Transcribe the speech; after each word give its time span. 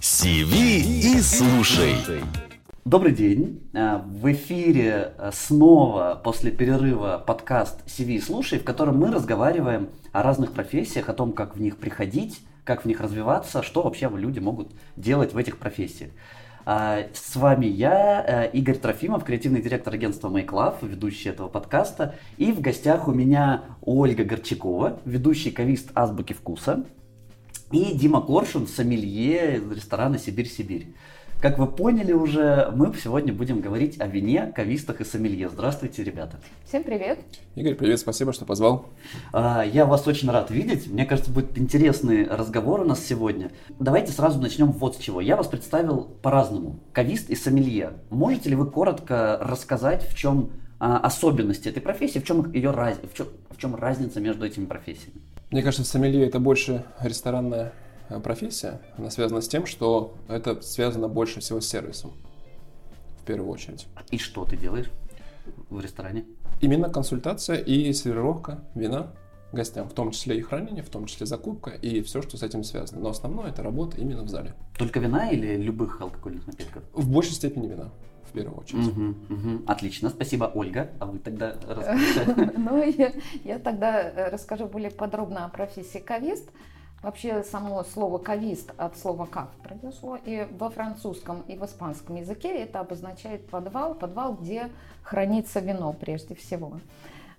Сиви 0.00 1.16
и 1.16 1.20
слушай. 1.22 1.94
Добрый 2.84 3.12
день. 3.12 3.62
А, 3.72 3.98
В 3.98 4.30
эфире 4.32 5.14
а, 5.16 5.30
снова 5.32 6.20
после 6.22 6.50
перерыва 6.50 7.22
подкаст 7.24 7.88
«Сиви 7.88 8.16
и 8.16 8.20
слушай», 8.20 8.58
в 8.58 8.64
котором 8.64 8.98
мы 8.98 9.10
разговариваем 9.10 9.88
о 10.12 10.22
разных 10.22 10.52
профессиях, 10.52 11.08
о 11.08 11.14
том, 11.14 11.32
как 11.32 11.56
в 11.56 11.60
них 11.60 11.78
приходить, 11.78 12.40
как 12.64 12.82
в 12.82 12.84
них 12.86 13.00
развиваться, 13.00 13.62
что 13.62 13.82
вообще 13.82 14.10
люди 14.14 14.38
могут 14.38 14.70
делать 14.96 15.32
в 15.32 15.38
этих 15.38 15.56
профессиях. 15.56 16.10
А, 16.72 17.08
С 17.14 17.34
вами 17.34 17.66
я, 17.66 18.24
э, 18.24 18.50
Игорь 18.52 18.78
Трофимов, 18.78 19.24
креативный 19.24 19.60
директор 19.60 19.92
агентства 19.92 20.28
Make 20.28 20.50
Love, 20.50 20.88
ведущий 20.88 21.30
этого 21.30 21.48
подкаста. 21.48 22.14
И 22.36 22.52
в 22.52 22.60
гостях 22.60 23.08
у 23.08 23.12
меня 23.12 23.64
Ольга 23.82 24.22
Горчакова, 24.22 25.00
ведущий 25.04 25.50
кавист 25.50 25.90
«Азбуки 25.96 26.32
вкуса». 26.32 26.84
И 27.72 27.92
Дима 27.98 28.20
Коршун, 28.20 28.68
сомелье 28.68 29.60
ресторана 29.68 30.16
«Сибирь-Сибирь». 30.16 30.94
Как 31.40 31.58
вы 31.58 31.66
поняли 31.66 32.12
уже, 32.12 32.70
мы 32.74 32.92
сегодня 33.02 33.32
будем 33.32 33.62
говорить 33.62 33.98
о 33.98 34.06
вине, 34.06 34.52
кавистах 34.54 35.00
и 35.00 35.04
сомелье. 35.04 35.48
Здравствуйте, 35.48 36.04
ребята. 36.04 36.38
Всем 36.66 36.82
привет. 36.82 37.18
Игорь, 37.54 37.76
привет, 37.76 37.98
спасибо, 37.98 38.34
что 38.34 38.44
позвал. 38.44 38.90
А, 39.32 39.62
Я 39.62 39.86
вас 39.86 40.06
очень 40.06 40.30
рад 40.30 40.50
видеть. 40.50 40.88
Мне 40.88 41.06
кажется, 41.06 41.30
будет 41.30 41.56
интересный 41.56 42.26
разговор 42.26 42.82
у 42.82 42.84
нас 42.84 43.02
сегодня. 43.02 43.52
Давайте 43.78 44.12
сразу 44.12 44.38
начнем 44.38 44.70
вот 44.70 44.96
с 44.96 44.98
чего. 44.98 45.22
Я 45.22 45.36
вас 45.36 45.46
представил 45.46 46.10
по-разному. 46.20 46.78
Кавист 46.92 47.30
и 47.30 47.34
сомелье. 47.34 47.94
Можете 48.10 48.50
ли 48.50 48.54
вы 48.54 48.66
коротко 48.66 49.38
рассказать, 49.40 50.06
в 50.06 50.14
чем 50.14 50.50
а, 50.78 50.98
особенности 50.98 51.70
этой 51.70 51.80
профессии, 51.80 52.18
в 52.18 52.24
чем 52.24 52.52
ее 52.52 52.70
раз... 52.70 52.98
в 52.98 53.16
чем, 53.16 53.28
в 53.48 53.56
чем 53.56 53.74
разница 53.76 54.20
между 54.20 54.44
этими 54.44 54.66
профессиями? 54.66 55.22
Мне 55.50 55.62
кажется, 55.62 55.90
сомелье 55.90 56.26
это 56.26 56.38
больше 56.38 56.84
ресторанная 57.00 57.72
профессия. 58.18 58.80
Она 58.96 59.10
связана 59.10 59.40
с 59.40 59.48
тем, 59.48 59.66
что 59.66 60.14
это 60.28 60.60
связано 60.62 61.08
больше 61.08 61.40
всего 61.40 61.60
с 61.60 61.68
сервисом. 61.68 62.12
В 63.22 63.24
первую 63.24 63.50
очередь. 63.50 63.86
И 64.10 64.18
что 64.18 64.44
ты 64.44 64.56
делаешь 64.56 64.90
в 65.68 65.80
ресторане? 65.80 66.24
Именно 66.60 66.90
консультация 66.90 67.56
и 67.56 67.92
сервировка 67.92 68.64
вина 68.74 69.12
гостям, 69.52 69.88
в 69.88 69.92
том 69.92 70.10
числе 70.10 70.38
и 70.38 70.42
хранение, 70.42 70.82
в 70.82 70.90
том 70.90 71.06
числе 71.06 71.26
закупка 71.26 71.70
и 71.70 72.02
все, 72.02 72.22
что 72.22 72.36
с 72.36 72.42
этим 72.42 72.64
связано. 72.64 73.00
Но 73.00 73.10
основное 73.10 73.50
это 73.50 73.62
работа 73.62 73.96
именно 73.96 74.22
в 74.22 74.28
зале. 74.28 74.54
Только 74.78 75.00
вина 75.00 75.30
или 75.30 75.56
любых 75.56 76.00
алкогольных 76.00 76.46
напитков? 76.46 76.82
В 76.92 77.08
большей 77.10 77.32
степени 77.32 77.68
вина, 77.68 77.90
в 78.28 78.32
первую 78.32 78.58
очередь. 78.58 78.86
Мгм, 78.86 79.16
мгм. 79.28 79.64
Отлично, 79.66 80.10
спасибо, 80.10 80.50
Ольга. 80.54 80.90
А 81.00 81.06
вы 81.06 81.18
тогда 81.18 81.56
расскажите. 81.68 82.52
Ну, 82.56 83.12
я, 83.44 83.58
тогда 83.58 84.02
э, 84.02 84.30
расскажу 84.30 84.66
более 84.66 84.90
подробно 84.90 85.46
о 85.46 85.48
профессии 85.48 85.98
кавист. 85.98 86.48
Вообще 87.02 87.42
само 87.44 87.82
слово 87.82 88.18
кавист 88.18 88.72
от 88.76 88.98
слова 88.98 89.24
кав 89.24 89.48
произошло. 89.62 90.18
И 90.24 90.46
во 90.58 90.68
французском, 90.68 91.42
и 91.48 91.56
в 91.56 91.64
испанском 91.64 92.16
языке 92.16 92.58
это 92.58 92.80
обозначает 92.80 93.46
подвал, 93.48 93.94
подвал, 93.94 94.34
где 94.34 94.68
хранится 95.02 95.60
вино 95.60 95.94
прежде 95.94 96.34
всего. 96.34 96.74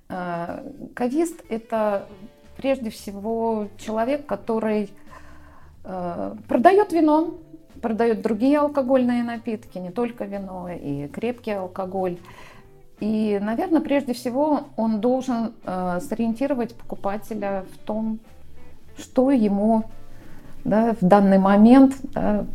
Э, 0.10 0.68
Кавист– 0.96 1.44
это 1.50 2.08
прежде 2.58 2.90
всего 2.90 3.68
человек, 3.78 4.26
который 4.26 4.92
э, 5.84 6.36
продает 6.48 6.92
вино, 6.92 7.36
продает 7.84 8.24
другие 8.24 8.58
алкогольные 8.60 9.24
напитки, 9.24 9.78
не 9.78 9.92
только 9.92 10.26
вино, 10.26 10.70
и 10.70 11.08
крепкий 11.08 11.52
алкоголь. 11.52 12.18
И, 13.00 13.40
наверное, 13.42 13.82
прежде 13.82 14.14
всего 14.14 14.62
он 14.76 15.02
должен 15.02 15.54
э, 15.66 16.00
сориентировать 16.02 16.76
покупателя 16.76 17.66
в 17.74 17.78
том, 17.86 18.20
что 18.98 19.32
ему 19.32 19.86
да, 20.64 20.96
в 21.00 21.06
данный 21.06 21.38
момент 21.40 21.96
да, 22.14 22.46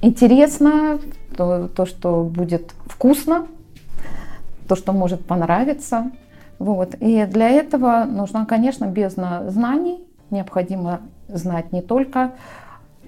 интересно, 0.00 0.98
то, 1.36 1.68
то, 1.68 1.86
что 1.86 2.24
будет 2.24 2.72
вкусно, 2.86 3.46
то, 4.68 4.76
что 4.76 4.92
может 4.92 5.24
понравиться. 5.24 6.10
Вот. 6.58 6.94
И 7.00 7.24
для 7.26 7.50
этого 7.50 8.04
нужна, 8.04 8.46
конечно, 8.46 8.86
бездна 8.86 9.50
знаний. 9.50 10.02
Необходимо 10.30 11.00
знать 11.28 11.72
не 11.72 11.82
только, 11.82 12.32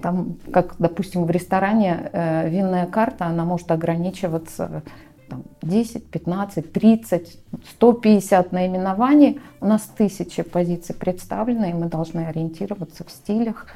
там, 0.03 0.37
как, 0.53 0.77
допустим, 0.79 1.25
в 1.25 1.31
ресторане 1.31 2.11
э, 2.13 2.49
винная 2.49 2.87
карта, 2.87 3.27
она 3.27 3.45
может 3.45 3.71
ограничиваться 3.71 4.83
там, 5.29 5.45
10, 5.63 6.07
15, 6.07 6.73
30, 6.73 7.39
150 7.77 8.53
наименований. 8.53 9.41
У 9.61 9.67
нас 9.67 9.83
тысячи 9.83 10.43
позиций 10.43 10.95
представлены, 10.95 11.71
и 11.71 11.75
мы 11.75 11.87
должны 11.87 12.27
ориентироваться 12.27 13.05
в 13.05 13.11
стилях, 13.11 13.67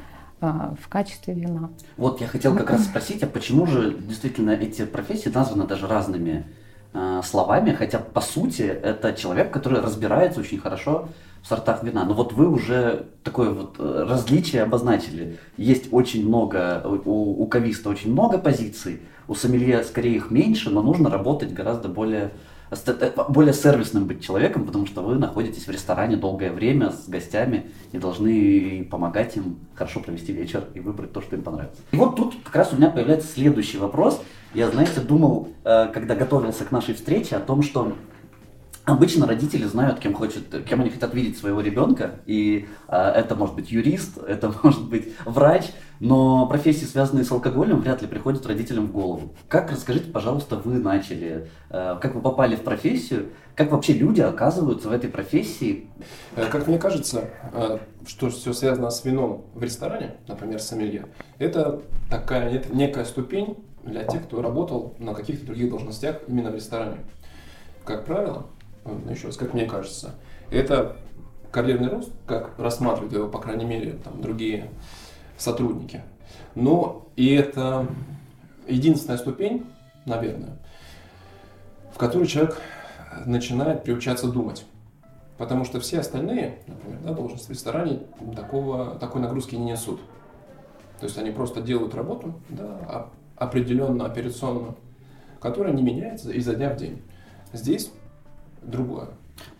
э, 0.41 0.51
в 0.81 0.89
качестве 0.89 1.35
вина. 1.35 1.71
Вот 1.97 2.21
я 2.21 2.27
хотел 2.27 2.57
как 2.57 2.71
раз 2.71 2.85
спросить, 2.91 3.23
а 3.23 3.27
почему 3.27 3.67
же 3.67 3.95
действительно 3.95 4.51
эти 4.51 4.85
профессии 4.85 5.29
названы 5.29 5.67
даже 5.67 5.87
разными 5.87 6.45
э, 6.95 7.21
словами, 7.25 7.73
хотя 7.73 7.99
по 7.99 8.21
сути 8.21 8.62
это 8.62 9.12
человек, 9.12 9.53
который 9.53 9.81
разбирается 9.81 10.41
очень 10.41 10.59
хорошо 10.59 11.09
в 11.43 11.49
сортах 11.49 11.83
вина. 11.83 12.05
Но 12.05 12.15
вот 12.15 12.33
вы 12.33 12.49
уже 12.49 13.07
такое 13.25 13.51
вот 13.51 13.77
э, 13.79 14.07
различие 14.09 14.62
обозначили. 14.62 15.39
Есть 15.57 15.93
очень 15.93 16.27
много, 16.27 16.83
у, 17.05 17.43
у 17.43 17.47
кависта 17.47 17.91
очень 17.91 18.12
много 18.12 18.39
позиций, 18.39 19.01
у 19.28 19.34
сомелье 19.34 19.83
скорее 19.84 20.16
их 20.16 20.31
меньше, 20.31 20.71
но 20.71 20.83
нужно 20.83 21.10
работать 21.10 21.53
гораздо 21.53 21.88
более 21.88 22.33
э, 22.71 23.10
более 23.28 23.53
сервисным 23.53 24.06
быть 24.06 24.25
человеком, 24.25 24.65
потому 24.65 24.87
что 24.87 25.03
вы 25.03 25.16
находитесь 25.16 25.66
в 25.66 25.71
ресторане 25.71 26.16
долгое 26.16 26.53
время 26.53 26.91
с 26.91 27.09
гостями 27.09 27.66
и 27.93 27.99
должны 27.99 28.87
помогать 28.91 29.37
им 29.37 29.59
хорошо 29.75 30.00
провести 30.00 30.32
вечер 30.32 30.65
и 30.75 30.81
выбрать 30.81 31.12
то, 31.12 31.21
что 31.21 31.37
им 31.37 31.43
понравится. 31.43 31.81
И 31.93 31.97
вот 31.97 32.16
тут 32.16 32.34
как 32.44 32.56
раз 32.56 32.72
у 32.72 32.77
меня 32.77 32.91
появляется 32.91 33.28
следующий 33.28 33.78
вопрос. 33.78 34.21
Я, 34.55 34.71
знаете, 34.71 35.00
думал, 35.00 35.49
э, 35.65 35.88
когда 35.93 36.15
готовился 36.15 36.65
к 36.65 36.72
нашей 36.72 36.94
встрече, 36.94 37.37
о 37.37 37.41
том, 37.41 37.62
что 37.62 37.93
Обычно 38.84 39.26
родители 39.28 39.65
знают, 39.65 40.00
кем, 40.00 40.12
хочет, 40.12 40.65
кем 40.65 40.81
они 40.81 40.91
хотят 40.91 41.15
видеть 41.15 41.38
своего 41.38 41.60
ребенка, 41.60 42.16
и 42.26 42.66
э, 42.88 42.97
это 42.97 43.37
может 43.37 43.54
быть 43.54 43.70
юрист, 43.70 44.19
это 44.26 44.53
может 44.65 44.88
быть 44.88 45.12
врач, 45.25 45.66
но 46.00 46.47
профессии, 46.48 46.84
связанные 46.84 47.25
с 47.25 47.31
алкоголем, 47.31 47.81
вряд 47.81 48.03
ли 48.03 48.09
приходят 48.09 48.44
родителям 48.44 48.88
в 48.88 48.93
голову. 48.93 49.34
Как, 49.47 49.70
расскажите, 49.70 50.10
пожалуйста, 50.10 50.56
вы 50.56 50.81
начали, 50.81 51.48
э, 51.70 51.97
как 52.00 52.16
вы 52.16 52.20
попали 52.20 52.56
в 52.56 52.62
профессию, 52.65 53.28
как 53.54 53.70
вообще 53.70 53.93
люди 53.93 54.20
оказываются 54.20 54.88
в 54.88 54.93
этой 54.93 55.09
профессии? 55.10 55.88
Э, 56.34 56.47
Как 56.50 56.66
мне 56.66 56.78
кажется, 56.78 57.31
э, 57.53 57.78
что 58.04 58.31
все 58.31 58.53
связано 58.53 58.91
с 58.91 59.04
вином 59.04 59.44
в 59.54 59.62
ресторане, 59.62 60.16
например, 60.26 60.59
сомелье, 60.60 61.06
это 61.38 61.82
такая 62.10 62.50
нет- 62.50 62.75
некая 62.75 63.04
ступень 63.04 63.59
для 63.84 64.03
тех, 64.03 64.25
кто 64.25 64.43
работал 64.43 64.97
на 64.99 65.14
каких-то 65.14 65.47
других 65.47 65.70
должностях 65.70 66.16
именно 66.26 66.50
в 66.50 66.56
ресторане. 66.56 66.97
Как 67.84 68.04
правило, 68.06 68.47
еще 69.09 69.28
раз, 69.28 69.37
как 69.37 69.54
мне 69.54 69.66
кажется, 69.66 70.15
это 70.50 70.97
карьерный 71.50 71.88
рост, 71.88 72.10
как 72.26 72.59
рассматривают 72.59 73.12
его, 73.12 73.28
по 73.28 73.38
крайней 73.38 73.65
мере, 73.65 73.93
там, 73.93 74.20
другие 74.20 74.70
сотрудники. 75.37 76.03
Но 76.54 77.06
и 77.16 77.34
это 77.34 77.87
единственная 78.66 79.19
ступень, 79.19 79.66
наверное, 80.06 80.59
в 81.93 81.98
которой 81.98 82.26
человек 82.26 82.59
начинает 83.26 83.84
приучаться 83.84 84.28
думать. 84.28 84.65
Потому 85.38 85.64
что 85.64 85.81
все 85.81 86.00
остальные, 86.00 86.59
например, 86.66 87.00
да, 87.03 87.12
должности 87.12 87.49
в 87.49 87.50
ресторане 87.50 88.00
такого, 88.37 88.97
такой 88.97 89.20
нагрузки 89.20 89.56
не 89.56 89.72
несут. 89.72 90.00
То 91.00 91.06
есть 91.06 91.19
они 91.19 91.31
просто 91.31 91.60
делают 91.60 91.94
работу 91.94 92.34
да, 92.49 92.78
а- 92.87 93.10
определенно 93.37 94.06
операционно, 94.06 94.76
которая 95.41 95.72
не 95.72 95.82
меняется 95.82 96.31
изо 96.31 96.54
дня 96.54 96.70
в 96.70 96.76
день. 96.76 97.03
Здесь 97.53 97.91
другое. 98.62 99.09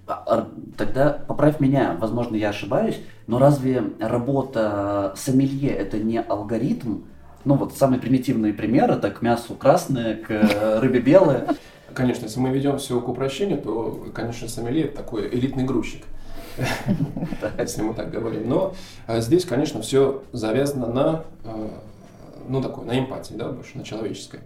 А, 0.07 0.25
а, 0.27 0.49
Тогда 0.77 1.11
поправь 1.11 1.61
меня, 1.61 1.97
возможно, 1.99 2.35
я 2.35 2.49
ошибаюсь, 2.49 3.01
но 3.27 3.39
разве 3.39 3.83
работа 4.01 5.13
сомелье 5.17 5.71
это 5.71 5.99
не 5.99 6.21
алгоритм? 6.21 7.03
Ну 7.45 7.55
вот 7.55 7.77
самый 7.77 7.99
примитивный 7.99 8.53
пример, 8.53 8.91
это 8.91 9.11
к 9.11 9.23
мясу 9.23 9.55
красное, 9.55 10.17
к 10.17 10.31
э, 10.31 10.79
рыбе 10.81 11.01
белое. 11.01 11.49
Конечно, 11.93 12.25
если 12.25 12.41
мы 12.41 12.51
ведем 12.51 12.79
все 12.79 13.01
к 13.01 13.09
упрощению, 13.09 13.61
то, 13.61 14.07
конечно, 14.15 14.49
сомелье 14.49 14.85
это 14.85 14.99
такой 14.99 15.29
элитный 15.29 15.65
грузчик, 15.65 16.05
если 17.59 17.83
мы 17.83 17.95
так 17.95 18.11
говорим. 18.11 18.49
Но 18.49 18.75
э, 19.09 19.21
здесь, 19.21 19.45
конечно, 19.45 19.83
все 19.83 20.23
завязано 20.33 20.87
на, 20.87 21.25
э, 21.45 21.69
ну, 22.49 22.63
такой, 22.63 22.85
на 22.87 22.99
эмпатии, 22.99 23.35
да, 23.35 23.51
больше 23.51 23.77
на 23.77 23.85
человеческой. 23.85 24.41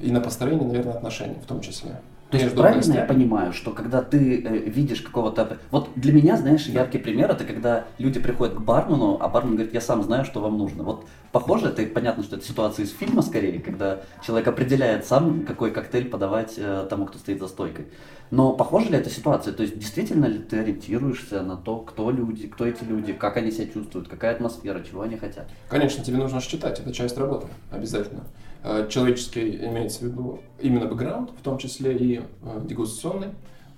И 0.00 0.10
на 0.10 0.20
построении, 0.20 0.64
наверное, 0.64 0.94
отношений 0.94 1.36
в 1.42 1.46
том 1.46 1.60
числе. 1.60 2.00
То 2.30 2.36
есть 2.36 2.54
правильно 2.54 2.80
я 2.80 2.86
гостями. 2.86 3.06
понимаю, 3.06 3.52
что 3.52 3.70
когда 3.70 4.02
ты 4.02 4.42
э, 4.42 4.58
видишь 4.68 5.00
какого-то... 5.00 5.58
Вот 5.70 5.88
для 5.96 6.12
меня, 6.12 6.36
знаешь, 6.36 6.66
яркий 6.66 6.98
пример 6.98 7.30
это 7.30 7.44
когда 7.44 7.86
люди 7.96 8.20
приходят 8.20 8.54
к 8.54 8.60
бармену, 8.60 9.16
а 9.20 9.28
бармен 9.28 9.54
говорит, 9.54 9.72
я 9.72 9.80
сам 9.80 10.02
знаю, 10.02 10.24
что 10.26 10.40
вам 10.40 10.58
нужно. 10.58 10.82
Вот 10.82 11.06
похоже, 11.32 11.68
это 11.68 11.82
понятно, 11.86 12.22
что 12.22 12.36
это 12.36 12.44
ситуация 12.44 12.84
из 12.84 12.92
фильма 12.92 13.22
скорее, 13.22 13.60
когда 13.60 14.00
человек 14.22 14.48
определяет 14.48 15.06
сам, 15.06 15.46
какой 15.46 15.70
коктейль 15.70 16.10
подавать 16.10 16.54
э, 16.58 16.86
тому, 16.90 17.06
кто 17.06 17.18
стоит 17.18 17.40
за 17.40 17.48
стойкой. 17.48 17.86
Но 18.30 18.52
похожа 18.52 18.90
ли 18.90 18.98
эта 18.98 19.08
ситуация? 19.08 19.54
То 19.54 19.62
есть 19.62 19.78
действительно 19.78 20.26
ли 20.26 20.38
ты 20.38 20.58
ориентируешься 20.58 21.42
на 21.42 21.56
то, 21.56 21.78
кто 21.78 22.10
люди, 22.10 22.46
кто 22.46 22.66
эти 22.66 22.84
люди, 22.84 23.14
как 23.14 23.38
они 23.38 23.50
себя 23.50 23.68
чувствуют, 23.72 24.08
какая 24.08 24.34
атмосфера, 24.34 24.82
чего 24.82 25.02
они 25.02 25.16
хотят? 25.16 25.48
Конечно, 25.68 26.04
тебе 26.04 26.18
нужно 26.18 26.40
считать, 26.40 26.78
это 26.78 26.92
часть 26.92 27.16
работы, 27.16 27.46
обязательно. 27.70 28.24
Э, 28.64 28.86
Человеческий 28.90 29.56
имеется 29.66 30.00
в 30.00 30.02
виду 30.08 30.40
именно 30.60 30.86
бэкграунд, 30.86 31.30
в 31.30 31.42
том 31.42 31.58
числе 31.58 31.96
и 31.96 32.20
э, 32.42 32.60
дегустационный, 32.64 33.28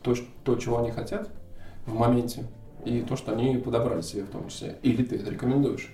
то, 0.03 0.15
то, 0.45 0.57
чего 0.57 0.79
они 0.79 0.91
хотят 0.91 1.29
в 1.87 1.95
моменте, 1.95 2.45
и 2.85 3.03
то, 3.03 3.17
что 3.17 3.33
они 3.33 3.57
подобрали 3.59 4.01
себе 4.01 4.23
в 4.23 4.31
том 4.31 4.49
числе. 4.49 4.79
Или 4.83 5.03
ты 5.05 5.17
это 5.17 5.31
рекомендуешь. 5.31 5.91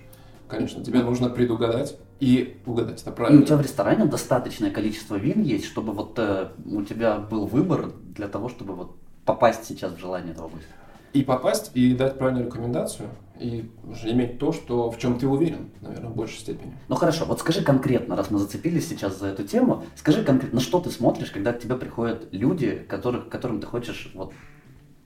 Конечно, 0.47 0.83
тебе 0.83 1.01
нужно 1.01 1.29
предугадать 1.29 1.97
и 2.21 2.57
угадать 2.65 3.01
это 3.01 3.09
И 3.09 3.13
у 3.13 3.15
правильно. 3.15 3.45
тебя 3.45 3.57
в 3.57 3.61
ресторане 3.61 4.05
достаточное 4.05 4.71
количество 4.71 5.15
вин 5.15 5.43
есть, 5.43 5.65
чтобы 5.65 5.91
вот 5.91 6.17
э, 6.17 6.49
у 6.65 6.81
тебя 6.83 7.17
был 7.17 7.45
выбор 7.45 7.91
для 8.15 8.29
того, 8.29 8.47
чтобы 8.47 8.73
вот 8.73 8.95
попасть 9.25 9.65
сейчас 9.65 9.91
в 9.91 9.99
желание 9.99 10.31
этого 10.31 10.47
гостя. 10.47 10.67
И 11.13 11.23
попасть, 11.23 11.71
и 11.73 11.93
дать 11.93 12.17
правильную 12.17 12.45
рекомендацию, 12.47 13.09
и 13.39 13.69
уже 13.87 14.11
иметь 14.11 14.39
то, 14.39 14.51
что, 14.51 14.91
в 14.91 14.97
чем 14.97 15.17
ты 15.17 15.27
уверен, 15.27 15.69
наверное, 15.81 16.09
в 16.09 16.15
большей 16.15 16.39
степени. 16.39 16.73
Ну 16.87 16.95
хорошо, 16.95 17.25
вот 17.25 17.39
скажи 17.39 17.63
конкретно, 17.63 18.15
раз 18.15 18.29
мы 18.31 18.39
зацепились 18.39 18.87
сейчас 18.87 19.19
за 19.19 19.27
эту 19.27 19.43
тему, 19.43 19.83
скажи 19.95 20.23
конкретно, 20.23 20.55
на 20.59 20.61
что 20.61 20.79
ты 20.79 20.89
смотришь, 20.89 21.31
когда 21.31 21.53
к 21.53 21.59
тебе 21.59 21.75
приходят 21.75 22.27
люди, 22.31 22.85
которых, 22.87 23.29
которым 23.29 23.61
ты 23.61 23.67
хочешь 23.67 24.11
вот 24.13 24.33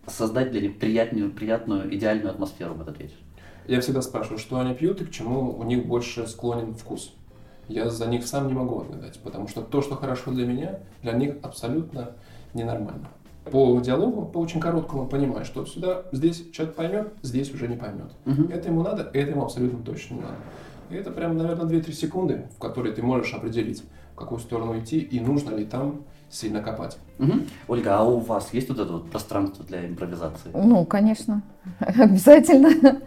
создать 0.07 0.51
для 0.51 0.61
них 0.61 0.79
приятную, 0.79 1.31
приятную, 1.31 1.93
идеальную 1.95 2.31
атмосферу 2.31 2.73
в 2.73 2.81
этот 2.81 2.99
вечер. 2.99 3.17
Я 3.67 3.79
всегда 3.81 4.01
спрашиваю, 4.01 4.39
что 4.39 4.59
они 4.59 4.73
пьют 4.73 5.01
и 5.01 5.05
к 5.05 5.11
чему 5.11 5.55
у 5.57 5.63
них 5.63 5.85
больше 5.85 6.27
склонен 6.27 6.73
вкус. 6.73 7.13
Я 7.67 7.89
за 7.89 8.07
них 8.07 8.25
сам 8.25 8.47
не 8.47 8.53
могу 8.53 8.81
отгадать, 8.81 9.19
потому 9.23 9.47
что 9.47 9.61
то, 9.61 9.81
что 9.81 9.95
хорошо 9.95 10.31
для 10.31 10.45
меня, 10.45 10.79
для 11.03 11.13
них 11.13 11.35
абсолютно 11.43 12.15
ненормально. 12.53 13.07
По 13.49 13.79
диалогу, 13.79 14.25
по 14.25 14.37
очень 14.37 14.59
короткому, 14.59 15.07
понимаю, 15.07 15.45
что 15.45 15.65
сюда, 15.65 16.03
здесь 16.11 16.51
человек 16.51 16.75
поймет, 16.75 17.13
здесь 17.23 17.51
уже 17.53 17.67
не 17.67 17.75
поймет. 17.75 18.11
Мгм. 18.25 18.49
Это 18.51 18.69
ему 18.69 18.83
надо, 18.83 19.09
это 19.13 19.31
ему 19.31 19.43
абсолютно 19.43 19.83
точно 19.83 20.15
не 20.15 20.21
надо. 20.21 20.35
И 20.89 20.95
это 20.95 21.09
прям, 21.11 21.37
наверное, 21.37 21.65
2-3 21.65 21.91
секунды, 21.93 22.47
в 22.55 22.59
которые 22.59 22.93
ты 22.93 23.01
можешь 23.01 23.33
определить, 23.33 23.83
в 24.13 24.15
какую 24.15 24.39
сторону 24.39 24.77
идти 24.77 24.99
и 24.99 25.19
нужно 25.19 25.55
ли 25.55 25.65
там 25.65 26.01
сильно 26.29 26.61
копать. 26.61 26.97
Мгм. 27.17 27.47
Ольга, 27.67 27.97
а 27.97 28.03
у 28.03 28.19
вас 28.19 28.53
есть 28.53 28.69
вот 28.69 28.79
это 28.79 28.91
вот 28.93 29.09
пространство 29.09 29.65
для 29.65 29.87
импровизации? 29.87 30.51
Ну, 30.53 30.85
конечно, 30.85 31.41
обязательно. 31.79 33.01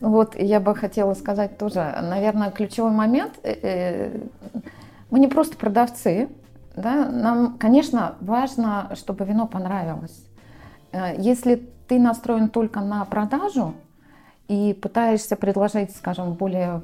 Ну 0.00 0.10
Вот, 0.10 0.34
я 0.38 0.60
бы 0.60 0.74
хотела 0.74 1.14
сказать 1.14 1.58
тоже, 1.58 1.94
наверное, 2.02 2.50
ключевой 2.50 2.90
момент. 2.92 3.32
э, 3.42 3.54
э, 3.62 4.20
Мы 5.10 5.18
не 5.18 5.28
просто 5.28 5.56
продавцы, 5.58 6.28
да, 6.80 7.08
нам, 7.08 7.56
конечно, 7.58 8.14
важно, 8.20 8.90
чтобы 8.94 9.24
вино 9.24 9.46
понравилось. 9.46 10.24
Э, 10.92 11.14
Если 11.18 11.68
ты 11.88 11.98
настроен 11.98 12.48
только 12.48 12.80
на 12.80 13.04
продажу 13.04 13.74
и 14.48 14.74
пытаешься 14.80 15.36
предложить, 15.36 15.94
скажем, 15.96 16.34
более 16.34 16.82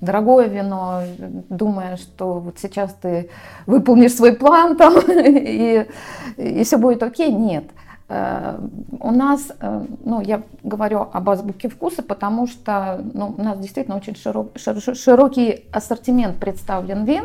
дорогое 0.00 0.46
вино, 0.46 1.02
думая, 1.48 1.96
что 1.96 2.38
вот 2.38 2.58
сейчас 2.58 2.94
ты 2.94 3.30
выполнишь 3.66 4.14
свой 4.14 4.32
план 4.34 4.76
там 4.76 4.94
и, 5.08 5.86
и 6.36 6.62
все 6.64 6.76
будет 6.76 7.02
окей, 7.02 7.32
нет. 7.32 7.64
Э, 8.08 8.58
У 9.00 9.10
нас, 9.10 9.52
э, 9.60 9.86
ну, 10.04 10.20
я 10.20 10.42
говорю 10.62 11.08
об 11.12 11.28
азбуке 11.28 11.68
вкуса, 11.68 12.02
потому 12.02 12.46
что 12.46 13.00
ну, 13.14 13.34
у 13.36 13.42
нас 13.42 13.58
действительно 13.58 13.96
очень 13.96 14.14
широк- 14.14 14.54
шир- 14.56 14.94
широкий 14.94 15.64
ассортимент 15.72 16.38
представлен 16.38 17.04
вин 17.04 17.24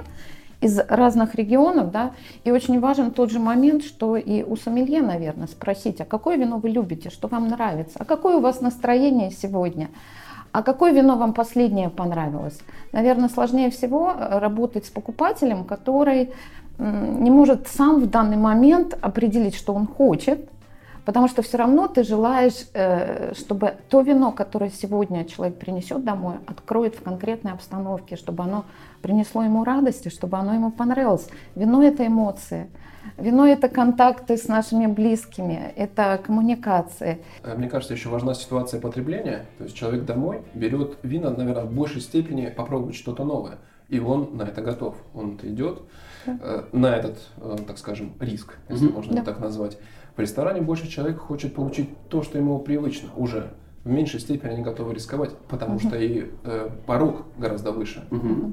из 0.63 0.80
разных 0.88 1.36
регионов, 1.36 1.92
да, 1.92 2.12
и 2.45 2.51
очень 2.51 2.80
важен 2.80 3.12
тот 3.12 3.31
же 3.31 3.39
момент, 3.39 3.83
что 3.83 4.15
и 4.15 4.44
у 4.44 4.56
сомелье, 4.56 5.01
наверное, 5.01 5.48
спросить, 5.48 6.00
а 6.01 6.06
какое 6.06 6.38
вино 6.38 6.57
вы 6.57 6.69
любите, 6.69 7.10
что 7.10 7.27
вам 7.27 7.50
нравится, 7.50 7.98
а 8.00 8.06
какое 8.06 8.38
у 8.38 8.39
вас 8.39 8.62
настроение 8.62 9.30
сегодня, 9.31 9.89
а 10.54 10.63
какое 10.63 10.94
вино 10.94 11.18
вам 11.18 11.33
последнее 11.33 11.89
понравилось? 11.89 12.60
Наверное, 12.94 13.27
сложнее 13.27 13.71
всего 13.71 14.12
э, 14.12 14.39
работать 14.39 14.86
с 14.86 14.89
покупателем, 14.89 15.65
который 15.65 16.31
не 16.80 17.30
может 17.30 17.68
сам 17.68 18.00
в 18.00 18.09
данный 18.09 18.38
момент 18.38 18.98
определить, 19.00 19.54
что 19.56 19.74
он 19.74 19.86
хочет, 19.86 20.50
потому 21.05 21.27
что 21.27 21.41
все 21.41 21.57
равно 21.57 21.88
ты 21.88 22.03
желаешь, 22.03 22.67
э, 22.73 23.33
чтобы 23.35 23.75
то 23.89 24.01
вино, 24.01 24.31
которое 24.31 24.69
сегодня 24.69 25.25
человек 25.25 25.57
принесет 25.57 26.03
домой, 26.03 26.35
откроет 26.47 26.95
в 26.95 27.01
конкретной 27.03 27.51
обстановке, 27.51 28.15
чтобы 28.15 28.44
оно 28.44 28.65
принесло 29.01 29.44
ему 29.44 29.63
радости, 29.63 30.09
чтобы 30.09 30.38
оно 30.38 30.53
ему 30.53 30.71
понравилось. 30.71 31.27
Вино– 31.55 31.83
это 31.83 32.05
эмоции. 32.07 32.69
Вино– 33.17 33.45
это 33.47 33.67
контакты 33.67 34.38
с 34.38 34.47
нашими 34.47 34.85
близкими, 34.88 35.73
это 35.75 36.19
коммуникации. 36.25 37.19
Э, 37.44 37.56
Мне 37.56 37.69
кажется, 37.69 37.94
еще 37.94 38.09
важна 38.09 38.33
ситуация 38.33 38.79
потребления. 38.79 39.45
То 39.57 39.65
есть 39.65 39.75
человек 39.75 40.06
домой 40.06 40.41
берет 40.53 40.97
вина, 41.03 41.29
наверное, 41.29 41.65
в 41.65 41.71
большей 41.73 42.01
степени 42.01 42.47
попробовать 42.49 42.95
что-то 42.95 43.23
новое. 43.25 43.57
И 43.89 43.99
он 43.99 44.29
на 44.38 44.44
это 44.44 44.61
готов. 44.61 44.95
Он 45.13 45.38
идет 45.44 45.81
э, 46.25 46.63
на 46.71 46.95
этот, 46.95 47.17
так 47.67 47.77
скажем, 47.77 48.13
риск, 48.21 48.57
если 48.69 48.85
Мгм. 48.85 48.95
можно 48.95 49.15
Да. 49.15 49.23
так 49.23 49.39
назвать. 49.41 49.77
В 50.15 50.19
ресторане 50.19 50.62
больше 50.62 50.88
человек 50.88 51.19
хочет 51.19 51.56
получить 51.56 51.89
то, 52.10 52.21
что 52.21 52.38
ему 52.38 52.60
привычно 52.60 53.10
уже. 53.15 53.51
В 53.83 53.89
меньшей 53.89 54.19
степени 54.19 54.51
они 54.51 54.62
готовы 54.62 54.94
рисковать, 54.94 55.31
потому 55.50 55.80
что 55.80 55.98
и 55.98 56.31
э, 56.44 56.69
порог 56.86 57.25
гораздо 57.38 57.71
выше 57.71 58.04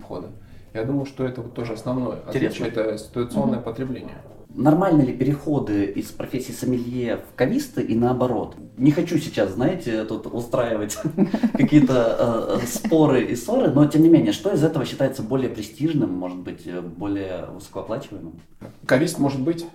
входа. 0.03 0.29
Я 0.75 0.85
думаю, 0.85 1.05
что 1.05 1.25
это 1.25 1.43
вот 1.43 1.55
тоже 1.55 1.75
основное 1.75 2.19
отличие, 2.27 2.69
это 2.69 2.97
ситуационное 2.99 3.61
потребление. 3.61 4.17
Нормальны 4.55 5.03
ли 5.03 5.13
переходы 5.13 5.85
из 5.85 6.07
профессии 6.07 6.51
сомелье 6.51 7.19
в 7.19 7.37
кависты 7.37 7.83
и 7.83 7.95
наоборот? 7.95 8.57
Не 8.77 8.91
хочу 8.91 9.19
сейчас, 9.19 9.53
знаете, 9.53 10.05
тут 10.05 10.27
устраивать 10.27 10.99
какие-то 11.53 12.59
э, 12.61 12.67
споры 12.67 13.23
и 13.25 13.37
ссоры, 13.37 13.71
но 13.71 13.87
тем 13.87 14.03
не 14.03 14.09
менее, 14.09 14.33
что 14.33 14.53
из 14.53 14.65
этого 14.65 14.85
считается 14.85 15.23
более 15.23 15.51
престижным, 15.51 16.13
может 16.13 16.39
быть, 16.39 16.67
э, 16.67 16.81
более 16.81 17.47
высокооплачиваемым? 17.47 18.41
Кавист 18.87 19.21
может 19.21 19.41
быть 19.41 19.67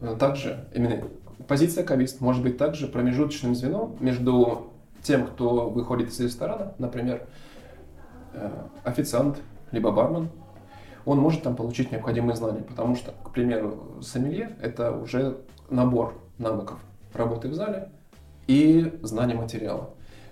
э, 0.00 0.16
также, 0.18 0.68
именно 0.74 1.04
позиция 1.48 1.84
кавист 1.84 2.20
может 2.20 2.42
быть 2.42 2.58
также 2.58 2.86
промежуточным 2.86 3.54
звеном 3.54 3.96
между 4.00 4.70
тем, 5.02 5.26
кто 5.26 5.68
выходит 5.68 6.08
из 6.08 6.20
ресторана, 6.20 6.74
например, 6.78 7.26
э, 8.32 8.50
официант, 8.84 9.38
либо 9.70 9.90
бармен, 9.90 10.30
он 11.04 11.18
может 11.18 11.42
там 11.42 11.54
получить 11.56 11.92
необходимые 11.92 12.36
знания, 12.36 12.62
потому 12.62 12.96
что, 12.96 13.12
к 13.12 13.30
примеру, 13.30 13.98
сомелье– 14.00 14.56
это 14.62 14.92
уже 14.92 15.38
набор 15.68 16.14
навыков 16.38 16.78
работы 17.12 17.48
в 17.48 17.54
зале 17.54 17.90
и 18.46 18.98
знания 19.02 19.34
материала. 19.34 19.90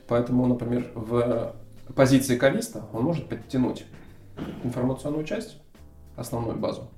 Поэтому, 0.09 0.47
например, 0.47 0.91
в 0.95 1.55
позиции 1.95 2.37
кависта 2.37 2.85
он 2.93 3.05
может 3.05 3.29
подтянуть 3.29 3.85
информационную 4.65 5.25
часть, 5.25 5.59
основную 6.17 6.59
базу, 6.59 6.89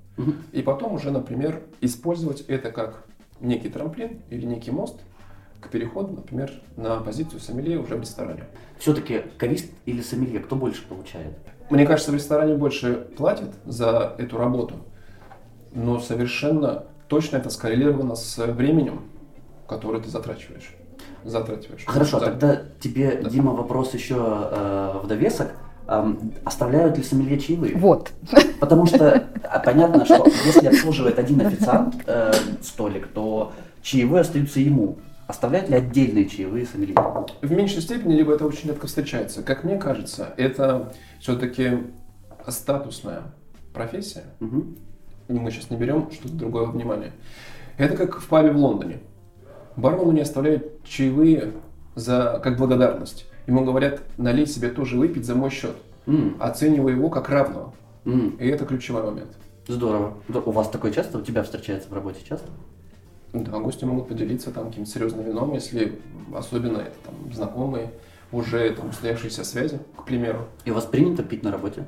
и 0.52 0.62
потом 0.62 0.94
уже, 0.94 1.10
например, 1.10 1.62
использовать 1.80 2.42
это 2.42 2.70
как 2.70 3.04
некий 3.40 3.68
трамплин 3.68 4.20
или 4.30 4.44
некий 4.46 4.70
мост 4.70 4.96
к 5.60 5.68
переходу, 5.68 6.12
например, 6.14 6.50
на 6.76 7.00
позицию 7.00 7.40
сомелье 7.40 7.78
уже 7.78 7.96
в 7.96 8.00
ресторане. 8.00 8.44
Все-таки 8.78 9.22
кавист 9.38 9.70
или 9.86 10.02
сомелье, 10.02 10.40
кто 10.40 10.56
больше 10.56 10.86
получает? 10.86 11.36
Мне 11.70 11.86
кажется, 11.86 12.10
в 12.10 12.14
ресторане 12.14 12.54
больше 12.54 12.94
платят 13.16 13.54
за 13.64 14.14
эту 14.18 14.36
работу, 14.36 14.74
но 15.72 15.98
совершенно 16.00 16.84
точно 17.08 17.38
это 17.38 17.48
скоррелировано 17.50 18.14
с 18.14 18.36
временем, 18.52 19.02
которое 19.66 20.02
ты 20.02 20.10
затрачиваешь. 20.10 20.74
Затрачиваешь. 21.24 21.84
Хорошо, 21.86 22.20
Да. 22.20 22.26
тогда 22.26 22.62
тебе, 22.80 23.18
Да. 23.22 23.30
Дима, 23.30 23.52
вопрос 23.52 23.94
еще 23.94 24.16
э, 24.16 24.98
в 25.02 25.06
довесок. 25.06 25.52
Эм, 25.86 26.32
оставляют 26.44 26.96
ли 26.96 27.04
сомелье 27.04 27.38
чаевые? 27.38 27.76
Вот. 27.76 28.12
Потому 28.58 28.86
что 28.86 29.28
а, 29.42 29.58
понятно, 29.58 30.04
что 30.06 30.24
если 30.46 30.66
обслуживает 30.68 31.18
один 31.18 31.40
официант 31.42 31.96
э, 32.06 32.32
столик, 32.62 33.08
то 33.08 33.52
чаевые 33.82 34.22
остаются 34.22 34.60
ему. 34.60 34.96
Оставляют 35.26 35.68
ли 35.68 35.76
отдельные 35.76 36.26
чаевые 36.26 36.66
сомелье? 36.66 36.94
В 37.42 37.50
меньшей 37.50 37.82
степени, 37.82 38.14
либо 38.14 38.34
это 38.34 38.46
очень 38.46 38.68
редко 38.68 38.86
встречается. 38.86 39.42
Как 39.42 39.64
мне 39.64 39.76
кажется, 39.76 40.32
это 40.36 40.92
все-таки 41.20 41.78
статусная 42.48 43.22
профессия. 43.74 44.24
Мгм. 44.40 44.76
И 45.28 45.32
мы 45.32 45.50
сейчас 45.50 45.70
не 45.70 45.76
берем 45.76 46.10
что-то 46.10 46.34
другое 46.34 46.64
во 46.64 46.72
внимание. 46.72 47.12
Это 47.76 47.96
как 47.96 48.20
в 48.20 48.28
пабе 48.28 48.52
в 48.52 48.56
Лондоне. 48.56 49.00
Бармену 49.76 50.12
не 50.12 50.20
оставляют 50.20 50.84
чаевые 50.84 51.52
за, 51.94 52.40
как 52.42 52.56
благодарность. 52.56 53.26
Ему 53.46 53.64
говорят, 53.64 54.02
налей 54.16 54.46
себе 54.46 54.70
тоже 54.70 54.96
выпить 54.96 55.24
за 55.26 55.34
мой 55.34 55.50
счет, 55.50 55.76
М, 56.06 56.36
оценивая 56.40 56.92
его 56.94 57.10
как 57.10 57.28
равного. 57.28 57.74
м, 58.04 58.36
И 58.40 58.46
это 58.46 58.64
ключевой 58.64 59.02
момент. 59.04 59.30
Здорово. 59.66 60.14
У 60.28 60.50
вас 60.50 60.68
такое 60.68 60.92
часто? 60.92 61.18
У 61.18 61.22
тебя 61.22 61.42
встречается 61.42 61.88
в 61.88 61.92
работе 61.94 62.18
часто? 62.26 62.48
Да, 63.32 63.58
гости 63.58 63.84
могут 63.84 64.08
поделиться 64.08 64.50
там 64.50 64.68
каким-то 64.68 64.90
серьезным 64.90 65.24
вином, 65.24 65.52
если 65.54 65.98
особенно 66.34 66.78
это 66.78 66.94
там 67.04 67.32
знакомые, 67.32 67.90
уже 68.32 68.70
там 68.70 68.90
устоявшиеся 68.90 69.44
связи, 69.44 69.80
к 69.96 70.04
примеру. 70.04 70.46
И 70.64 70.70
у 70.70 70.74
вас 70.74 70.84
принято 70.84 71.22
пить 71.22 71.42
на 71.42 71.50
работе? 71.50 71.84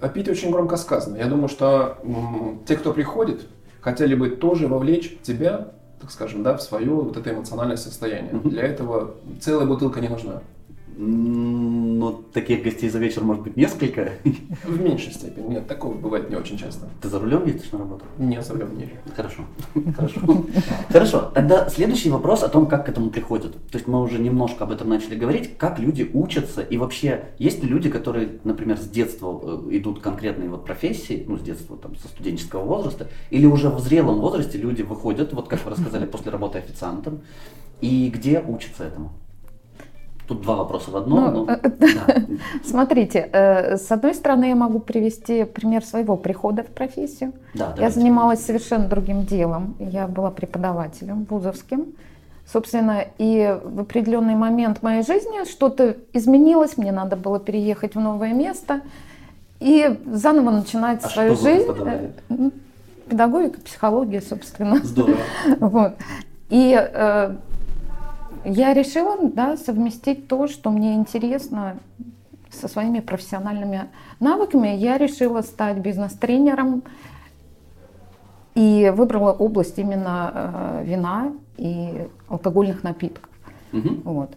А 0.00 0.08
пить 0.08 0.28
очень 0.28 0.50
громко 0.52 0.76
сказано. 0.76 1.16
Я 1.16 1.26
думаю, 1.26 1.48
что 1.48 1.98
м, 2.04 2.60
те, 2.66 2.76
кто 2.76 2.92
приходит, 2.92 3.46
хотели 3.80 4.14
бы 4.14 4.30
тоже 4.30 4.68
вовлечь 4.68 5.18
тебя, 5.22 5.72
так 6.00 6.10
скажем, 6.10 6.42
да, 6.42 6.56
в 6.56 6.62
свое 6.62 6.90
вот 6.90 7.16
это 7.16 7.30
эмоциональное 7.30 7.76
состояние. 7.76 8.32
Для 8.44 8.62
этого 8.62 9.14
целая 9.40 9.66
бутылка 9.66 10.00
не 10.00 10.08
нужна. 10.08 10.42
Ну, 11.00 12.24
таких 12.32 12.64
гостей 12.64 12.90
за 12.90 12.98
вечер 12.98 13.22
может 13.22 13.44
быть 13.44 13.56
несколько. 13.56 14.14
В 14.64 14.80
меньшей 14.80 15.12
степени. 15.12 15.50
Нет, 15.50 15.68
такого 15.68 15.94
бывает 15.94 16.28
не 16.28 16.34
очень 16.34 16.58
часто. 16.58 16.88
Ты 17.00 17.08
за 17.08 17.20
рулем 17.20 17.46
едешь 17.46 17.70
на 17.70 17.78
работу? 17.78 18.04
Не 18.18 18.42
за 18.42 18.54
рулем 18.54 18.76
не 18.76 18.82
езжу. 18.82 18.94
Хорошо. 19.14 19.42
Хорошо. 19.96 20.20
Хорошо. 20.88 21.30
Тогда 21.32 21.68
следующий 21.68 22.10
вопрос 22.10 22.42
о 22.42 22.48
том, 22.48 22.66
как 22.66 22.86
к 22.86 22.88
этому 22.88 23.10
приходят. 23.10 23.52
То 23.70 23.78
есть 23.78 23.86
мы 23.86 24.02
уже 24.02 24.18
немножко 24.18 24.64
об 24.64 24.72
этом 24.72 24.88
начали 24.88 25.14
говорить. 25.14 25.56
Как 25.56 25.78
люди 25.78 26.10
учатся 26.12 26.62
и 26.62 26.76
вообще 26.76 27.26
есть 27.38 27.62
ли 27.62 27.68
люди, 27.68 27.88
которые, 27.88 28.40
например, 28.42 28.76
с 28.76 28.88
детства 28.88 29.40
э, 29.40 29.76
идут 29.76 30.00
конкретные 30.00 30.48
вот 30.48 30.64
профессии, 30.64 31.24
ну 31.28 31.38
с 31.38 31.42
детства 31.42 31.76
там 31.76 31.94
со 31.94 32.08
студенческого 32.08 32.64
возраста, 32.64 33.06
или 33.30 33.46
уже 33.46 33.70
в 33.70 33.78
зрелом 33.78 34.18
возрасте 34.18 34.58
люди 34.58 34.82
выходят, 34.82 35.32
вот 35.32 35.46
как 35.46 35.64
вы 35.64 35.70
рассказали, 35.70 36.06
после 36.06 36.32
работы 36.32 36.58
официантом, 36.58 37.20
и 37.80 38.10
где 38.12 38.40
учатся 38.40 38.82
этому? 38.82 39.12
Тут 40.28 40.42
два 40.42 40.56
вопроса 40.56 40.90
в 40.90 40.96
одном. 40.96 41.24
Ну, 41.34 41.44
но- 41.46 41.52
э, 41.52 41.58
да. 41.70 42.14
Смотрите, 42.64 43.30
э, 43.32 43.78
с 43.78 43.90
одной 43.90 44.14
стороны, 44.14 44.44
я 44.50 44.54
могу 44.54 44.78
привести 44.78 45.44
пример 45.44 45.82
своего 45.82 46.16
прихода 46.18 46.62
в 46.62 46.66
профессию. 46.66 47.32
Да, 47.54 47.74
Я 47.78 47.88
занималась 47.88 48.44
совершенно 48.44 48.86
другим 48.88 49.24
делом. 49.24 49.74
Я 49.78 50.06
была 50.06 50.30
преподавателем 50.30 51.26
вузовским. 51.30 51.86
Собственно, 52.50 53.04
и 53.18 53.58
в 53.64 53.80
определенный 53.80 54.34
момент 54.34 54.82
моей 54.82 55.02
жизни 55.02 55.50
что-то 55.50 55.96
изменилось, 56.12 56.76
мне 56.76 56.92
надо 56.92 57.16
было 57.16 57.40
переехать 57.40 57.94
в 57.94 58.00
новое 58.00 58.32
место 58.34 58.82
и 59.60 59.98
заново 60.12 60.50
начинать 60.50 61.02
А 61.04 61.08
свою 61.08 61.36
жизнь. 61.36 61.68
Э, 62.30 62.50
Педагогика, 63.08 63.60
психология, 63.62 64.20
собственно. 64.20 64.76
Здорово. 64.84 65.16
Вот. 65.60 65.92
И 66.50 66.74
э, 66.78 67.34
я 68.44 68.74
решила 68.74 69.16
да, 69.28 69.56
совместить 69.56 70.28
то, 70.28 70.46
что 70.46 70.70
мне 70.70 70.94
интересно 70.94 71.78
со 72.50 72.68
своими 72.68 73.00
профессиональными 73.00 73.88
навыками. 74.20 74.68
Я 74.68 74.98
решила 74.98 75.42
стать 75.42 75.78
бизнес-тренером 75.78 76.82
и 78.54 78.92
выбрала 78.94 79.32
область 79.32 79.78
именно 79.78 80.32
э, 80.34 80.84
вина 80.84 81.32
и 81.56 82.08
алкогольных 82.28 82.82
напитков. 82.82 83.30
Мгм. 83.72 84.02
Вот. 84.04 84.30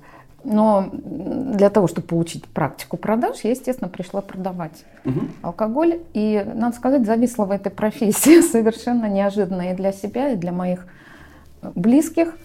Но 0.43 0.89
для 0.91 1.69
того, 1.69 1.87
чтобы 1.87 2.07
получить 2.07 2.45
практику 2.45 2.97
продаж, 2.97 3.41
я, 3.43 3.51
естественно, 3.51 3.89
пришла 3.89 4.21
продавать 4.21 4.85
Мгм. 5.03 5.31
алкоголь. 5.43 5.99
И, 6.13 6.43
надо 6.55 6.75
сказать, 6.75 7.05
зависла 7.05 7.45
в 7.45 7.51
этой 7.51 7.71
профессии 7.71 8.41
совершенно 8.51 9.07
неожиданно 9.07 9.71
и 9.71 9.75
для 9.75 9.91
себя, 9.91 10.29
и 10.29 10.35
для 10.35 10.51
моих 10.51 10.85
близких. 11.61 12.35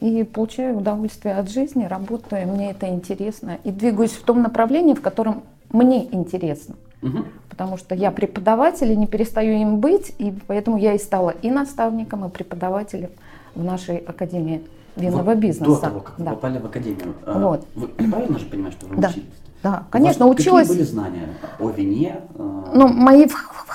И 0.00 0.24
получаю 0.24 0.78
удовольствие 0.78 1.36
от 1.36 1.50
жизни, 1.50 1.84
работаю, 1.84 2.48
мне 2.48 2.70
это 2.70 2.88
интересно. 2.88 3.58
И 3.64 3.70
двигаюсь 3.70 4.12
в 4.12 4.22
том 4.22 4.42
направлении, 4.42 4.94
в 4.94 5.00
котором 5.00 5.42
мне 5.70 6.04
интересно. 6.12 6.74
Мгм. 7.02 7.26
Потому 7.48 7.76
что 7.76 7.94
я 7.94 8.10
преподаватель 8.10 8.90
и 8.90 8.96
не 8.96 9.06
перестаю 9.06 9.52
им 9.60 9.78
быть, 9.80 10.12
и 10.18 10.34
поэтому 10.46 10.76
я 10.76 10.94
и 10.94 10.98
стала 10.98 11.30
и 11.30 11.50
наставником, 11.50 12.24
и 12.24 12.28
преподавателем 12.28 13.10
в 13.54 13.62
нашей 13.64 13.98
Академии 13.98 14.62
винного 14.96 15.22
Вот 15.30 15.38
бизнеса. 15.38 15.64
До 15.70 15.76
того, 15.76 16.00
как 16.00 16.18
вы 16.18 16.24
Да. 16.24 16.30
попали 16.32 16.58
в 16.58 16.66
академию. 16.66 17.14
а, 17.24 17.38
Вот. 17.38 17.66
Вы 17.74 17.88
правильно 17.88 18.38
же 18.38 18.46
понимаю, 18.46 18.72
что 18.72 18.86
вы 18.86 18.96
Да. 18.96 19.08
учились? 19.08 19.26
Да, 19.62 19.82
У 19.88 19.92
конечно, 19.92 20.26
вас 20.26 20.38
училась. 20.38 20.66
Какие 20.68 20.82
были 20.82 20.90
знания 20.90 21.28
о 21.58 21.70
вине? 21.70 22.20
а, 22.38 22.72
Ну, 22.74 22.88
мои 22.88 23.26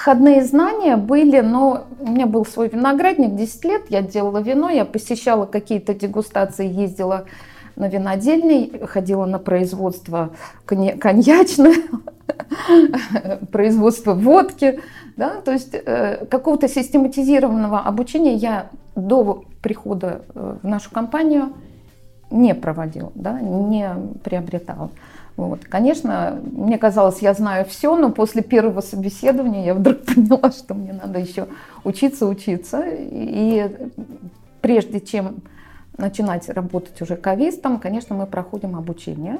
входные 0.01 0.43
знания 0.43 0.97
были, 0.97 1.41
но 1.41 1.85
у 1.99 2.09
меня 2.09 2.25
был 2.25 2.43
свой 2.43 2.69
виноградник 2.69 3.35
10 3.35 3.65
лет, 3.65 3.81
я 3.89 4.01
делала 4.01 4.39
вино, 4.39 4.67
я 4.71 4.83
посещала 4.83 5.45
какие-то 5.45 5.93
дегустации, 5.93 6.67
ездила 6.67 7.25
на 7.75 7.87
винодельни, 7.87 8.83
ходила 8.87 9.25
на 9.25 9.37
производство 9.37 10.31
конья- 10.65 10.97
коньячное, 10.97 11.75
производство 13.51 14.15
водки, 14.15 14.79
да, 15.17 15.35
то 15.45 15.51
есть 15.51 15.75
э, 15.75 16.25
какого-то 16.25 16.67
систематизированного 16.67 17.81
обучения 17.81 18.33
я 18.33 18.69
до 18.95 19.43
прихода 19.61 20.23
э, 20.33 20.55
в 20.63 20.67
нашу 20.67 20.89
компанию 20.89 21.53
не 22.31 22.55
проводила, 22.55 23.11
да, 23.13 23.39
не 23.39 23.87
приобретала. 24.23 24.89
Вот. 25.47 25.65
Конечно, 25.65 26.39
мне 26.51 26.77
казалось, 26.77 27.23
я 27.23 27.33
знаю 27.33 27.65
все, 27.65 27.95
но 27.95 28.11
после 28.11 28.43
первого 28.43 28.81
собеседования 28.81 29.65
я 29.65 29.73
вдруг 29.73 30.01
поняла, 30.05 30.51
что 30.51 30.75
мне 30.75 30.93
надо 30.93 31.17
еще 31.17 31.47
учиться, 31.83 32.27
учиться. 32.27 32.83
И 32.87 33.89
прежде 34.61 34.99
чем 34.99 35.37
начинать 35.97 36.47
работать 36.47 37.01
уже 37.01 37.15
кавистом, 37.15 37.79
конечно, 37.79 38.15
мы 38.15 38.27
проходим 38.27 38.75
обучение. 38.75 39.39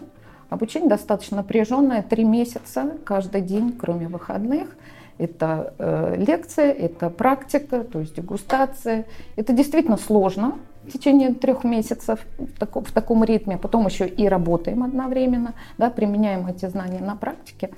Обучение 0.49 0.89
достаточно 0.89 1.37
напряженное, 1.37 2.01
три 2.01 2.23
месяца 2.23 2.93
каждый 3.05 3.41
день, 3.41 3.77
кроме 3.79 4.07
выходных. 4.07 4.75
Это 5.19 5.75
э, 5.77 6.15
лекция, 6.17 6.71
это 6.71 7.11
практика, 7.11 7.83
то 7.83 7.99
есть 7.99 8.15
дегустация. 8.15 9.05
Это 9.35 9.53
действительно 9.53 9.97
сложно 9.97 10.55
в 10.85 10.91
течение 10.91 11.33
трех 11.33 11.63
месяцев 11.63 12.25
в, 12.37 12.59
тако- 12.59 12.81
в 12.83 12.91
таком 12.91 13.23
ритме. 13.23 13.57
Потом 13.57 13.85
еще 13.87 14.07
и 14.07 14.27
работаем 14.27 14.83
одновременно, 14.83 15.53
да, 15.77 15.89
применяем 15.89 16.47
эти 16.47 16.65
знания 16.67 16.99
на 16.99 17.15
практике. 17.15 17.69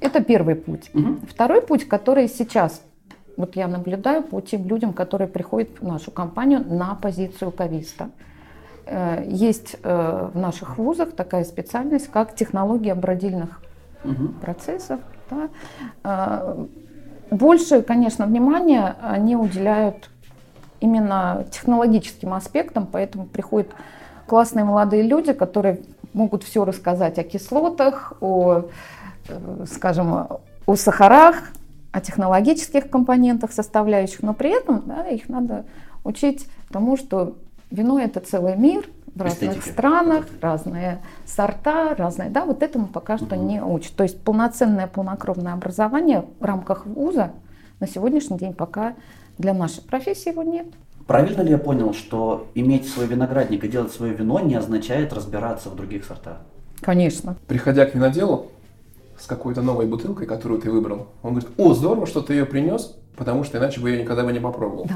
Это 0.00 0.22
первый 0.22 0.54
путь. 0.54 0.90
Мгм. 0.92 1.20
Второй 1.28 1.62
путь, 1.62 1.88
который 1.88 2.28
сейчас 2.28 2.82
вот 3.36 3.56
я 3.56 3.68
наблюдаю 3.68 4.22
по 4.22 4.40
тем 4.40 4.66
людям, 4.66 4.92
которые 4.92 5.28
приходят 5.28 5.68
в 5.80 5.86
нашу 5.86 6.10
компанию 6.10 6.64
на 6.66 6.94
позицию 6.94 7.50
кависта. 7.50 8.10
Э, 8.86 9.24
Есть 9.26 9.76
э, 9.82 10.30
в 10.32 10.38
наших 10.38 10.78
вузах 10.78 11.12
такая 11.12 11.44
специальность, 11.44 12.08
как 12.08 12.34
технология 12.34 12.94
бродильных 12.94 13.60
Мгм. 14.04 14.34
процессов. 14.40 15.00
да. 15.30 15.48
Э, 16.04 16.64
Больше, 17.30 17.82
конечно, 17.82 18.24
внимания 18.24 18.94
они 19.02 19.34
уделяют 19.36 20.10
именно 20.80 21.46
технологическим 21.50 22.34
аспектам, 22.34 22.86
поэтому 22.90 23.26
приходят 23.26 23.70
классные 24.26 24.64
молодые 24.64 25.02
люди, 25.02 25.32
которые 25.32 25.80
могут 26.12 26.42
все 26.42 26.64
рассказать 26.64 27.18
о 27.18 27.22
кислотах, 27.22 28.14
о, 28.20 28.64
э, 29.28 29.64
скажем, 29.70 30.12
о 30.66 30.76
сахарах, 30.76 31.50
о 31.92 32.00
технологических 32.00 32.90
компонентах, 32.90 33.52
составляющих, 33.52 34.22
но 34.22 34.34
при 34.34 34.50
этом 34.50 34.82
да, 34.86 35.06
их 35.08 35.28
надо 35.28 35.64
учить 36.04 36.48
тому, 36.70 36.96
что 36.96 37.36
вино 37.70 37.98
это 37.98 38.20
целый 38.20 38.56
мир 38.56 38.88
в 39.14 39.22
разных 39.22 39.52
Эстетика. 39.52 39.72
странах, 39.72 40.26
разные 40.42 40.98
сорта, 41.24 41.94
разные, 41.94 42.28
да, 42.30 42.44
вот 42.44 42.62
этому 42.62 42.86
пока 42.86 43.16
что 43.16 43.34
Мгм. 43.34 43.46
не 43.46 43.62
учат. 43.62 43.94
То 43.96 44.02
есть 44.02 44.20
полноценное 44.22 44.86
полнокровное 44.86 45.54
образование 45.54 46.24
в 46.38 46.44
рамках 46.44 46.84
вуза 46.86 47.32
на 47.80 47.88
сегодняшний 47.88 48.36
день 48.38 48.52
пока 48.52 48.94
для 49.38 49.54
нашей 49.54 49.82
профессии 49.82 50.30
его 50.30 50.42
нет. 50.42 50.66
Правильно 51.06 51.42
ли 51.42 51.50
я 51.50 51.58
понял, 51.58 51.94
что 51.94 52.48
иметь 52.54 52.88
свой 52.88 53.06
виноградник 53.06 53.62
и 53.64 53.68
делать 53.68 53.92
свое 53.92 54.12
вино 54.12 54.40
не 54.40 54.54
означает 54.56 55.12
разбираться 55.12 55.70
в 55.70 55.76
других 55.76 56.04
сортах? 56.04 56.38
Конечно. 56.80 57.36
Приходя 57.46 57.86
к 57.86 57.94
виноделу 57.94 58.48
с 59.18 59.26
какой-то 59.26 59.62
новой 59.62 59.86
бутылкой, 59.86 60.26
которую 60.26 60.60
ты 60.60 60.70
выбрал, 60.70 61.06
он 61.22 61.34
говорит, 61.34 61.50
о, 61.56 61.74
здорово, 61.74 62.06
что 62.06 62.20
ты 62.22 62.34
ее 62.34 62.44
принес, 62.44 62.96
потому 63.16 63.44
что 63.44 63.58
иначе 63.58 63.80
бы 63.80 63.90
я 63.90 64.02
никогда 64.02 64.24
бы 64.24 64.32
не 64.32 64.40
попробовал. 64.40 64.88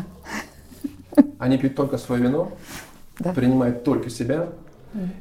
Они 1.38 1.56
пьют 1.58 1.74
только 1.74 1.96
свое 1.96 2.22
вино, 2.22 2.52
Да. 3.18 3.32
принимают 3.32 3.84
только 3.84 4.10
себя, 4.10 4.48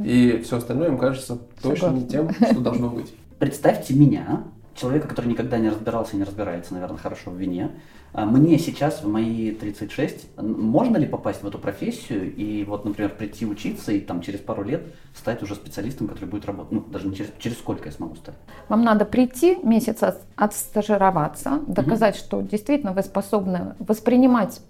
и 0.03 0.41
все 0.43 0.57
остальное 0.57 0.88
им 0.89 0.97
кажется 0.97 1.38
точно 1.61 1.89
не 1.91 2.07
тем, 2.07 2.31
что 2.33 2.59
должно 2.59 2.89
быть. 2.89 3.13
Представьте 3.38 3.93
меня, 3.93 4.43
человека, 4.79 5.07
который 5.07 5.27
никогда 5.27 5.57
не 5.59 5.69
разбирался 5.69 6.15
и 6.15 6.17
не 6.17 6.24
разбирается, 6.24 6.74
наверное, 6.74 6.98
хорошо 6.98 7.31
в 7.31 7.36
вине. 7.36 7.71
А 8.13 8.25
Мне 8.25 8.57
сейчас, 8.57 9.03
в 9.03 9.07
мои 9.07 9.51
36, 9.51 10.29
н- 10.38 10.51
можно 10.59 10.98
ли 10.98 11.05
попасть 11.05 11.43
в 11.43 11.48
эту 11.48 11.59
профессию 11.59 12.33
и 12.36 12.63
вот, 12.63 12.86
например, 12.86 13.12
прийти 13.15 13.45
учиться 13.45 13.91
и 13.91 14.00
там 14.00 14.21
через 14.21 14.39
пару 14.39 14.63
лет 14.63 14.81
стать 15.13 15.43
уже 15.43 15.53
специалистом, 15.53 16.07
который 16.07 16.25
будет 16.25 16.45
работать? 16.45 16.71
Ну, 16.71 16.81
даже 16.81 17.07
не 17.07 17.15
через, 17.15 17.31
через 17.38 17.57
сколько 17.59 17.86
я 17.86 17.91
смогу 17.91 18.15
стать? 18.15 18.36
Вам 18.67 18.83
надо 18.83 19.05
прийти, 19.05 19.57
месяц 19.63 20.01
от- 20.01 20.21
отстажироваться, 20.36 21.59
доказать, 21.67 22.15
что 22.15 22.41
действительно 22.41 22.93
вы 22.93 23.03
способны 23.03 23.75
воспринимать 23.79 24.62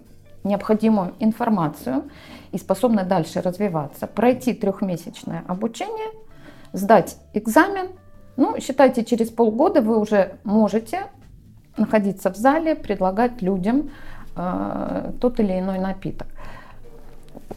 необходимую 0.44 1.14
информацию 1.18 2.04
и 2.52 2.58
способны 2.58 3.04
дальше 3.04 3.40
развиваться, 3.40 4.06
пройти 4.06 4.52
трехмесячное 4.54 5.44
обучение, 5.46 6.10
сдать 6.72 7.16
экзамен. 7.34 7.88
Ну, 8.36 8.58
считайте, 8.60 9.04
через 9.04 9.28
полгода 9.28 9.82
вы 9.82 9.98
уже 9.98 10.36
можете 10.44 11.02
находиться 11.76 12.30
в 12.30 12.36
зале, 12.36 12.74
предлагать 12.74 13.42
людям 13.42 13.90
э, 14.36 15.12
тот 15.20 15.40
или 15.40 15.58
иной 15.58 15.78
напиток. 15.78 16.28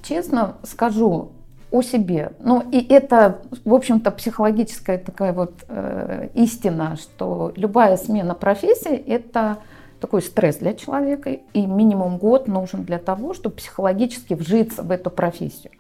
Честно 0.02 0.56
скажу 0.64 1.32
о 1.72 1.82
себе. 1.82 2.32
Ну 2.40 2.64
и 2.72 2.86
это, 2.94 3.42
в 3.66 3.74
общем-то, 3.74 4.12
психологическая 4.12 5.00
такая 5.00 5.34
вот 5.34 5.54
э, 5.68 6.30
истина, 6.36 6.98
что 6.98 7.52
любая 7.56 7.98
смена 7.98 8.36
профессии– 8.36 8.96
это 9.08 9.58
такой 10.00 10.22
стресс 10.22 10.58
для 10.58 10.74
человека, 10.74 11.30
и 11.32 11.66
минимум 11.66 12.18
год 12.18 12.48
нужен 12.48 12.84
для 12.84 13.00
того, 13.00 13.34
чтобы 13.34 13.56
психологически 13.56 14.34
вжиться 14.34 14.84
в 14.84 14.92
эту 14.92 15.10
профессию. 15.10 15.72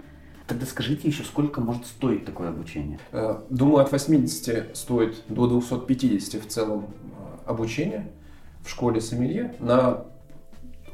Тогда 0.48 0.66
скажите 0.66 1.08
еще, 1.08 1.24
сколько 1.24 1.62
может 1.62 1.86
стоить 1.86 2.26
такое 2.26 2.50
обучение? 2.50 3.00
Э, 3.12 3.42
думаю, 3.50 3.84
от 3.84 3.92
80 3.92 4.76
стоит 4.76 5.24
до 5.30 5.48
250 5.48 6.44
в 6.44 6.48
целом 6.48 6.88
э, 6.88 7.50
обучение 7.50 8.12
в 8.64 8.70
школе 8.70 9.00
сомелье 9.02 9.56
на 9.60 10.06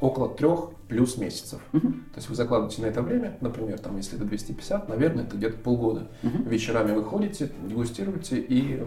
около 0.00 0.28
трех 0.28 0.70
плюс 0.88 1.16
месяцев. 1.16 1.60
Мгм. 1.72 2.04
То 2.12 2.16
есть 2.16 2.28
вы 2.28 2.34
закладываете 2.34 2.82
на 2.82 2.86
это 2.86 3.02
время, 3.02 3.36
например, 3.40 3.78
там, 3.78 3.96
если 3.96 4.16
это 4.16 4.24
250, 4.24 4.88
наверное, 4.88 5.24
это 5.24 5.36
где-то 5.36 5.58
полгода. 5.58 6.08
Мгм. 6.22 6.48
Вечерами 6.48 6.92
вы 6.92 7.04
ходите, 7.04 7.50
дегустируете 7.64 8.38
и, 8.40 8.78
э, 8.80 8.84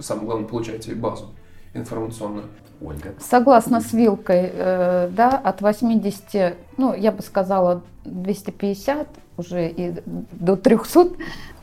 самое 0.00 0.26
главное, 0.26 0.48
получаете 0.48 0.94
базу 0.94 1.34
информационную. 1.74 2.46
Ольга. 2.80 3.14
Согласно 3.18 3.80
с 3.80 3.92
вилкой, 3.92 4.50
э, 4.52 5.10
да, 5.10 5.30
от 5.30 5.60
80, 5.62 6.56
ну, 6.76 6.94
я 6.94 7.10
бы 7.10 7.22
сказала, 7.22 7.82
250 8.04 9.08
уже 9.38 9.68
и 9.68 9.94
до 10.32 10.56
300. 10.56 11.10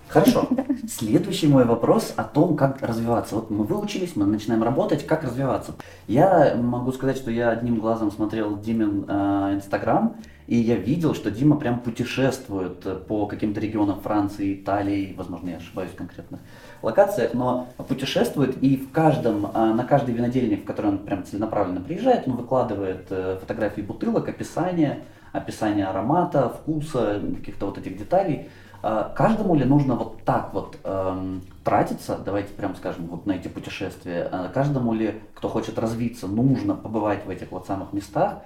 Хорошо. 0.07 0.47
Следующий 0.87 1.47
мой 1.47 1.65
вопрос 1.65 2.13
о 2.15 2.23
том, 2.23 2.55
как 2.55 2.81
развиваться. 2.81 3.35
Вот 3.35 3.49
мы 3.49 3.65
выучились, 3.65 4.15
мы 4.15 4.25
начинаем 4.25 4.63
работать, 4.63 5.05
как 5.05 5.23
развиваться. 5.23 5.73
Я 6.07 6.55
могу 6.55 6.91
сказать, 6.91 7.17
что 7.17 7.31
я 7.31 7.49
одним 7.49 7.79
глазом 7.79 8.11
смотрел 8.11 8.57
Димин 8.57 9.05
э, 9.07 9.55
Инстаграм, 9.55 10.15
и 10.47 10.57
я 10.57 10.75
видел, 10.75 11.15
что 11.15 11.31
Дима 11.31 11.57
прям 11.57 11.79
путешествует 11.79 13.05
по 13.07 13.25
каким-то 13.25 13.59
регионам 13.59 13.99
Франции, 13.99 14.53
Италии, 14.53 15.15
возможно, 15.17 15.49
я 15.49 15.57
ошибаюсь 15.57 15.89
в 15.89 15.95
конкретных 15.95 16.39
локациях, 16.83 17.33
но 17.33 17.67
путешествует 17.87 18.61
и 18.61 18.77
в 18.77 18.91
каждом, 18.91 19.47
э, 19.47 19.73
на 19.73 19.83
каждый 19.83 20.13
винодельник, 20.13 20.63
в 20.63 20.65
который 20.65 20.91
он 20.91 20.99
прям 20.99 21.25
целенаправленно 21.25 21.81
приезжает, 21.81 22.27
он 22.27 22.35
выкладывает 22.35 23.07
э, 23.09 23.37
фотографии 23.41 23.81
бутылок, 23.81 24.29
описание, 24.29 24.99
описание 25.37 25.85
аромата, 25.85 26.49
вкуса, 26.49 27.21
каких-то 27.37 27.65
вот 27.67 27.77
этих 27.77 27.97
деталей. 27.97 28.49
А 28.87 29.11
Каждому 29.15 29.55
ли 29.55 29.65
нужно 29.65 29.95
вот 29.95 30.21
так 30.25 30.53
вот 30.53 30.77
эм, 30.83 31.41
тратиться, 31.63 32.19
давайте 32.23 32.53
прям 32.53 32.75
скажем, 32.75 33.07
вот 33.07 33.25
на 33.25 33.31
эти 33.31 33.47
путешествия, 33.47 34.29
А 34.31 34.49
каждому 34.49 34.93
ли, 34.93 35.21
кто 35.33 35.49
хочет 35.49 35.79
развиться, 35.79 36.27
нужно 36.27 36.75
побывать 36.75 37.25
в 37.25 37.29
этих 37.29 37.51
вот 37.51 37.65
самых 37.65 37.93
местах? 37.93 38.39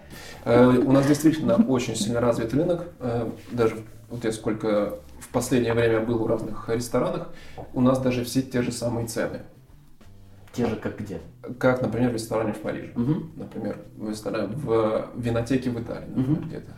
Э, 0.46 0.66
У 0.70 0.92
нас 0.94 1.06
действительно 1.08 1.56
очень 1.56 1.96
сильно 1.96 2.22
развит 2.22 2.54
рынок. 2.54 2.88
Э, 3.00 3.30
Даже 3.52 3.76
вот 4.10 4.24
я 4.24 4.32
сколько 4.32 4.94
в 5.20 5.28
последнее 5.30 5.74
время 5.74 6.00
был 6.00 6.20
в 6.20 6.28
разных 6.28 6.70
ресторанах, 6.70 7.30
у 7.74 7.82
нас 7.82 8.00
даже 8.00 8.24
все 8.24 8.42
те 8.42 8.62
же 8.62 8.72
самые 8.72 9.08
цены. 9.08 9.42
Те 10.54 10.66
же 10.66 10.76
как 10.76 10.98
где? 11.00 11.20
Как, 11.60 11.82
например, 11.82 12.10
в 12.12 12.14
ресторане 12.14 12.54
в 12.54 12.60
Париже. 12.60 12.92
Мгм. 12.96 13.32
Например, 13.36 13.78
в, 13.98 14.10
ресторане, 14.10 14.48
в 14.56 15.10
винотеке 15.16 15.70
в 15.70 15.80
Италии, 15.82 16.08
например, 16.08 16.42
Мгм. 16.42 16.48
где-то. 16.48 16.72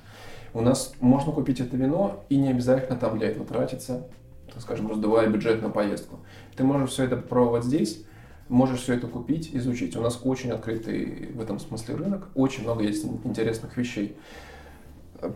У 0.53 0.61
нас 0.61 0.93
можно 0.99 1.31
купить 1.31 1.61
это 1.61 1.77
вино, 1.77 2.25
и 2.29 2.35
не 2.35 2.49
обязательно 2.49 2.97
там 2.97 3.17
для 3.17 3.29
этого 3.29 3.45
тратиться, 3.45 4.07
так 4.53 4.61
скажем, 4.61 4.89
раздувая 4.89 5.27
бюджет 5.29 5.61
на 5.61 5.69
поездку. 5.69 6.19
Ты 6.57 6.63
можешь 6.65 6.89
все 6.89 7.05
это 7.05 7.15
попробовать 7.15 7.63
здесь, 7.63 8.03
можешь 8.49 8.81
все 8.81 8.95
это 8.95 9.07
купить, 9.07 9.51
изучить. 9.53 9.95
У 9.95 10.01
нас 10.01 10.19
очень 10.23 10.51
открытый 10.51 11.31
в 11.33 11.39
этом 11.39 11.57
смысле 11.59 11.95
рынок, 11.95 12.27
очень 12.35 12.63
много 12.63 12.83
есть 12.83 13.05
интересных 13.23 13.77
вещей. 13.77 14.17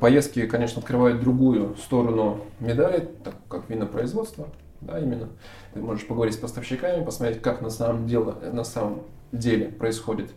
Поездки, 0.02 0.46
конечно, 0.48 0.80
открывают 0.80 1.22
другую 1.22 1.76
сторону 1.78 2.42
медали, 2.60 3.08
так 3.24 3.36
как 3.48 3.70
винопроизводство, 3.70 4.50
да, 4.86 5.00
именно. 5.00 5.30
Ты 5.74 5.82
можешь 5.82 6.06
поговорить 6.08 6.36
с 6.36 6.38
поставщиками, 6.38 7.04
посмотреть, 7.04 7.42
как 7.42 7.62
на 7.62 7.70
самом 7.70 8.08
деле, 8.08 8.34
на 8.52 8.64
самом 8.64 9.02
деле 9.32 9.68
происходит 9.70 10.32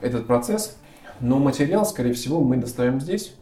этот 0.00 0.26
процесс. 0.26 0.76
Но 1.20 1.38
материал, 1.38 1.84
скорее 1.84 2.12
всего, 2.12 2.40
мы 2.40 2.56
достаем 2.56 3.00
здесь 3.00 3.34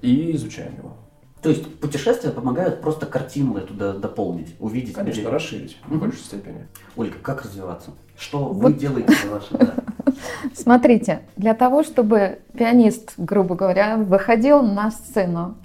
и 0.00 0.34
изучаем 0.36 0.74
его. 0.76 0.96
То 1.42 1.48
есть 1.48 1.80
путешествия 1.80 2.30
помогают 2.30 2.80
просто 2.80 3.06
картину 3.06 3.56
эту 3.56 3.74
до- 3.74 3.94
дополнить, 3.94 4.54
увидеть. 4.60 4.94
Конечно, 4.94 5.20
где- 5.22 5.28
расширить 5.28 5.78
в 5.84 5.90
Мгм. 5.90 6.00
большей 6.00 6.20
степени. 6.20 6.68
Ольга, 6.96 7.16
как 7.20 7.42
развиваться? 7.42 7.90
Что 8.16 8.46
вы 8.46 8.68
Вот. 8.68 8.76
делаете 8.76 9.12
за 9.24 9.30
ваши... 9.30 9.58
да? 9.58 9.74
Смотрите, 10.54 11.22
для 11.36 11.54
того, 11.54 11.82
чтобы 11.82 12.40
пианист, 12.56 13.14
грубо 13.16 13.54
говоря, 13.56 13.96
выходил 13.96 14.62
на 14.62 14.90
сцену 14.90 15.56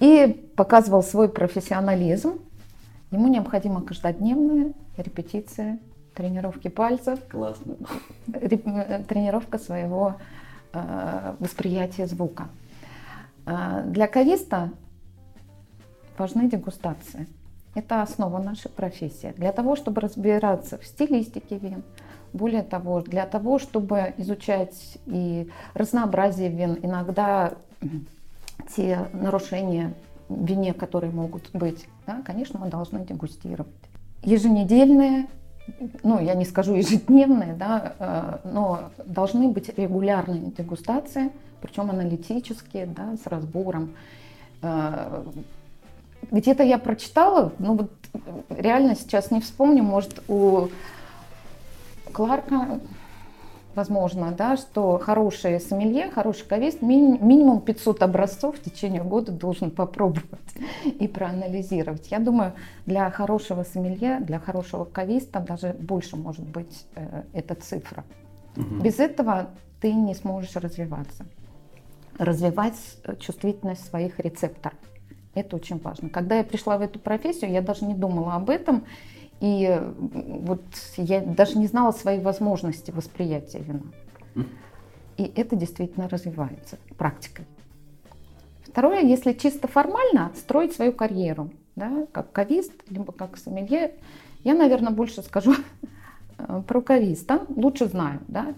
и 0.00 0.50
показывал 0.56 1.02
свой 1.04 1.28
профессионализм, 1.28 2.40
ему 3.10 3.28
необходима 3.28 3.82
каждодневная 3.82 4.72
репетиция, 4.96 5.78
тренировки 6.14 6.68
пальцев, 6.68 7.20
Классно. 7.30 7.76
э, 8.32 8.48
тренировка 9.04 9.58
своего 9.58 10.16
э, 10.72 11.34
восприятия 11.38 12.06
звука. 12.06 12.48
Э, 13.46 13.84
Для 13.86 14.06
кависта 14.06 14.70
важны 16.18 16.48
дегустации. 16.48 17.26
Это 17.74 18.02
основа 18.02 18.42
нашей 18.42 18.70
профессии. 18.70 19.32
Для 19.36 19.52
того, 19.52 19.76
чтобы 19.76 20.00
разбираться 20.00 20.76
в 20.78 20.84
стилистике 20.84 21.56
вин, 21.56 21.82
более 22.32 22.62
того, 22.62 23.00
для 23.00 23.26
того, 23.26 23.58
чтобы 23.58 24.12
изучать 24.18 24.98
и 25.06 25.48
разнообразие 25.74 26.48
вин, 26.48 26.78
иногда 26.82 27.54
те 28.76 29.08
нарушения 29.12 29.94
вине, 30.30 30.72
которые 30.72 31.12
могут 31.12 31.50
быть, 31.52 31.86
да, 32.06 32.22
конечно, 32.24 32.58
мы 32.58 32.68
должны 32.68 33.04
дегустировать. 33.04 33.68
Еженедельные 34.22 35.26
ну, 36.02 36.20
я 36.20 36.34
не 36.34 36.44
скажу 36.44 36.74
ежедневные, 36.74 37.54
да, 37.54 37.94
э, 37.98 38.48
но 38.48 38.90
должны 39.04 39.48
быть 39.48 39.76
регулярные 39.76 40.50
дегустации, 40.50 41.30
причем 41.60 41.90
аналитические, 41.90 42.86
да, 42.86 43.16
с 43.22 43.26
разбором. 43.26 43.94
Э, 44.62 45.24
Где-то 46.30 46.62
я 46.62 46.78
прочитала, 46.78 47.52
ну 47.58 47.76
вот 47.76 47.92
реально 48.48 48.94
сейчас 48.94 49.30
не 49.30 49.40
вспомню, 49.40 49.82
может 49.82 50.22
у 50.28 50.68
Кларка, 52.12 52.80
возможно, 53.74 54.32
да, 54.32 54.56
что 54.56 54.98
хороший 54.98 55.60
сомелье, 55.60 56.10
хороший 56.10 56.46
кавист 56.46 56.82
ми- 56.82 57.18
минимум 57.18 57.60
500 57.60 58.02
образцов 58.02 58.56
в 58.56 58.62
течение 58.62 59.02
года 59.02 59.32
должен 59.32 59.70
попробовать 59.70 60.24
и 60.84 61.06
проанализировать. 61.08 62.10
Я 62.10 62.18
думаю, 62.18 62.52
для 62.86 63.10
хорошего 63.10 63.62
сомелье, 63.62 64.20
для 64.20 64.38
хорошего 64.38 64.84
кависта 64.84 65.40
даже 65.40 65.74
больше 65.78 66.16
может 66.16 66.46
быть 66.46 66.86
э, 66.94 67.22
эта 67.32 67.54
цифра. 67.54 68.04
Мгм. 68.56 68.82
Без 68.82 68.98
этого 68.98 69.50
ты 69.80 69.92
не 69.92 70.14
сможешь 70.14 70.56
развиваться. 70.56 71.26
Развивать 72.18 72.78
э, 73.04 73.16
чувствительность 73.16 73.86
своих 73.86 74.18
рецепторов. 74.18 74.78
Это 75.34 75.56
очень 75.56 75.78
важно. 75.78 76.08
Когда 76.08 76.36
я 76.36 76.44
пришла 76.44 76.76
в 76.76 76.82
эту 76.82 76.98
профессию, 76.98 77.52
я 77.52 77.62
даже 77.62 77.84
не 77.84 77.94
думала 77.94 78.34
об 78.34 78.50
этом. 78.50 78.84
И 79.40 79.66
э, 79.66 79.92
вот 79.98 80.62
я 80.96 81.20
даже 81.20 81.58
не 81.58 81.66
знала 81.66 81.92
своей 81.92 82.20
возможности 82.20 82.90
восприятия 82.90 83.60
вина. 83.60 83.82
И 85.16 85.32
это 85.34 85.56
действительно 85.56 86.08
развивается 86.08 86.78
практикой. 86.96 87.46
Второе, 88.62 89.00
если 89.00 89.32
чисто 89.32 89.66
формально 89.66 90.30
строить 90.36 90.74
свою 90.74 90.92
карьеру, 90.92 91.50
да, 91.74 92.06
как 92.12 92.32
кавист, 92.32 92.72
либо 92.88 93.12
как 93.12 93.36
сомелье, 93.36 93.94
я, 94.44 94.54
наверное, 94.54 94.92
больше 94.92 95.22
скажу 95.22 95.54
э, 96.38 96.62
про 96.66 96.80
кависта, 96.80 97.40
лучше 97.48 97.86
знаю. 97.86 98.20
Да. 98.28 98.54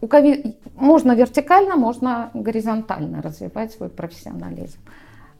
У 0.00 0.06
кави... 0.06 0.56
Можно 0.74 1.12
вертикально, 1.12 1.76
можно 1.76 2.30
горизонтально 2.34 3.20
развивать 3.22 3.72
свой 3.72 3.88
профессионализм. 3.88 4.78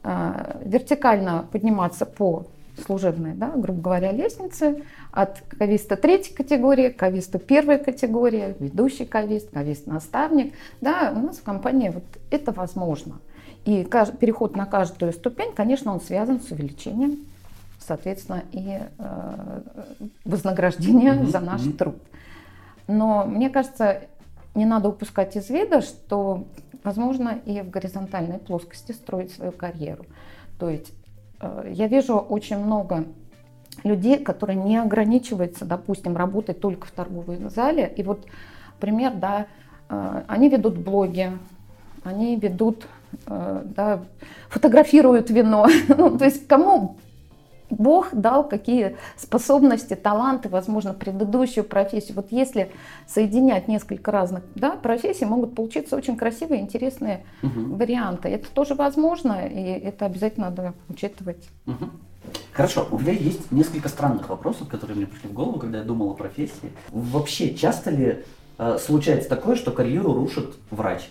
Э, 0.03 0.61
Вертикально 0.63 1.47
подниматься 1.51 2.05
по 2.05 2.45
служебной, 2.79 3.33
да, 3.33 3.51
грубо 3.55 3.81
говоря, 3.81 4.11
лестнице 4.11 4.83
от 5.11 5.41
кависта 5.57 5.95
третьей 5.95 6.33
категории 6.33 6.89
к 6.89 6.97
кависту 6.97 7.39
первой 7.39 7.77
категории, 7.79 8.55
ведущий 8.59 9.05
кавист, 9.05 9.51
кавист-наставник. 9.51 10.53
Да, 10.81 11.13
у 11.15 11.19
нас 11.19 11.37
в 11.37 11.43
компании 11.43 11.89
вот 11.89 12.03
это 12.31 12.51
возможно. 12.51 13.19
И 13.65 13.87
переход 14.19 14.55
на 14.55 14.65
каждую 14.65 15.13
ступень, 15.13 15.53
конечно, 15.53 15.93
он 15.93 16.01
связан 16.01 16.39
с 16.39 16.51
увеличением, 16.51 17.19
соответственно, 17.79 18.43
и 18.51 18.79
э, 18.97 19.61
вознаграждения 20.25 21.13
Мгм, 21.13 21.27
за 21.27 21.39
наш 21.39 21.61
мгм. 21.61 21.73
труд. 21.73 21.95
Но 22.87 23.25
мне 23.25 23.49
кажется, 23.49 24.01
не 24.55 24.65
надо 24.65 24.89
упускать 24.89 25.35
из 25.35 25.49
вида, 25.49 25.81
что 25.81 26.47
возможно 26.83 27.39
и 27.45 27.61
в 27.61 27.69
горизонтальной 27.69 28.39
плоскости 28.39 28.91
строить 28.91 29.31
свою 29.31 29.51
карьеру. 29.51 30.05
То 30.57 30.69
есть 30.69 30.91
я 31.41 31.87
вижу 31.87 32.17
очень 32.17 32.57
много 32.57 33.05
людей, 33.83 34.17
которые 34.17 34.57
не 34.57 34.77
ограничиваются, 34.77 35.65
допустим, 35.65 36.17
работой 36.17 36.55
только 36.55 36.87
в 36.87 36.91
торговой 36.91 37.37
зале. 37.49 37.91
И 37.95 38.03
вот 38.03 38.25
пример, 38.79 39.13
да, 39.15 39.47
э, 39.89 40.23
они 40.27 40.49
ведут 40.49 40.77
блоги, 40.77 41.31
они 42.03 42.35
ведут, 42.35 42.87
э, 43.27 43.63
да, 43.75 44.01
фотографируют 44.49 45.29
вино. 45.29 45.67
ну, 45.87 46.17
то 46.17 46.25
есть 46.25 46.47
кому 46.47 46.97
Бог 47.69 48.13
дал 48.13 48.47
какие 48.47 48.97
способности, 49.15 49.95
таланты, 49.95 50.49
возможно, 50.49 50.93
предыдущую 50.93 51.63
профессию. 51.63 52.15
Вот 52.15 52.31
если 52.31 52.71
соединять 53.07 53.67
несколько 53.67 54.11
разных 54.11 54.43
да, 54.55 54.71
профессий, 54.71 55.25
могут 55.25 55.55
получиться 55.55 55.95
очень 55.95 56.17
красивые, 56.17 56.61
интересные 56.61 57.23
угу. 57.43 57.75
варианты. 57.75 58.29
Это 58.29 58.49
тоже 58.49 58.75
возможно, 58.75 59.47
и 59.47 59.61
это 59.61 60.05
обязательно 60.05 60.49
надо 60.49 60.73
учитывать. 60.89 61.47
Угу. 61.67 61.89
Хорошо, 62.53 62.87
у 62.91 62.99
меня 62.99 63.13
есть 63.13 63.51
несколько 63.51 63.89
странных 63.89 64.29
вопросов, 64.29 64.67
которые 64.67 64.97
мне 64.97 65.07
пришли 65.07 65.29
в 65.29 65.33
голову, 65.33 65.59
когда 65.59 65.79
я 65.79 65.83
думал 65.83 66.11
о 66.11 66.13
профессии. 66.13 66.71
Вообще, 66.91 67.55
часто 67.55 67.91
ли 67.91 68.23
э, 68.57 68.77
случается 68.79 69.29
такое, 69.29 69.55
что 69.55 69.71
карьеру 69.71 70.13
рушит 70.13 70.55
врач? 70.69 71.09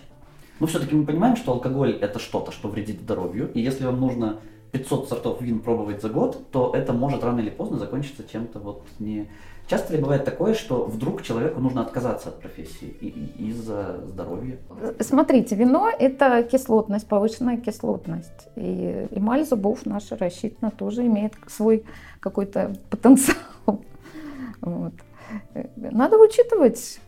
Но 0.60 0.66
все-таки 0.66 0.94
мы 0.94 1.06
понимаем, 1.06 1.36
что 1.36 1.52
алкоголь 1.52 1.92
это 1.92 2.18
что-то, 2.18 2.52
что 2.52 2.68
вредит 2.68 3.00
здоровью, 3.00 3.50
и 3.52 3.60
если 3.60 3.84
вам 3.84 4.00
нужно 4.00 4.40
500 4.72 5.08
сортов 5.08 5.40
вин 5.40 5.60
пробовать 5.60 6.02
за 6.02 6.08
год, 6.08 6.50
то 6.50 6.72
это 6.74 6.92
может 6.92 7.24
рано 7.24 7.40
или 7.40 7.50
поздно 7.50 7.78
закончиться 7.78 8.22
чем-то 8.30 8.58
вот 8.58 8.82
не... 8.98 9.28
Часто 9.66 9.94
ли 9.94 10.00
бывает 10.00 10.24
такое, 10.24 10.54
что 10.54 10.84
вдруг 10.84 11.22
человеку 11.22 11.60
нужно 11.60 11.82
отказаться 11.82 12.30
от 12.30 12.40
профессии 12.40 12.86
из-за 13.38 14.00
здоровья? 14.06 14.58
Смотрите, 15.00 15.56
вино– 15.56 15.90
это 15.98 16.42
кислотность, 16.42 17.06
повышенная 17.06 17.58
кислотность. 17.58 18.48
И 18.56 19.06
эмаль 19.10 19.44
зубов 19.44 19.84
наша 19.84 20.16
рассчитана 20.16 20.70
тоже 20.70 21.02
имеет 21.02 21.34
свой 21.48 21.84
какой-то 22.20 22.74
потенциал. 22.88 23.36
Вот. 24.62 24.94
Надо 25.76 26.16
учитывать 26.16 27.00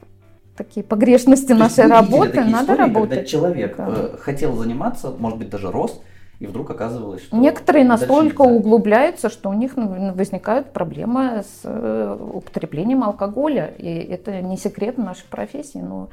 такие 0.56 0.84
погрешности 0.84 1.52
нашей 1.52 1.86
работы, 1.86 2.44
надо 2.44 2.74
истории, 2.74 2.78
работать. 2.78 3.10
Когда 3.10 3.24
человек 3.24 3.76
да. 3.78 3.86
Э, 3.88 4.16
хотел 4.18 4.54
заниматься, 4.56 5.10
может 5.10 5.38
быть, 5.38 5.48
даже 5.48 5.70
рос, 5.70 6.02
и 6.40 6.46
вдруг 6.46 6.70
оказывалось, 6.70 7.22
что... 7.22 7.36
Некоторые 7.36 7.84
настолько 7.84 8.40
углубляются, 8.40 9.28
что 9.28 9.50
у 9.50 9.52
них 9.52 9.72
возникают 9.76 10.72
проблемы 10.72 11.42
с 11.44 11.60
э, 11.64 12.18
употреблением 12.32 13.04
алкоголя. 13.04 13.74
И 13.76 13.86
это 13.86 14.40
не 14.40 14.56
секрет 14.56 14.96
нашей 14.96 15.26
профессии, 15.28 15.78
но 15.78 16.08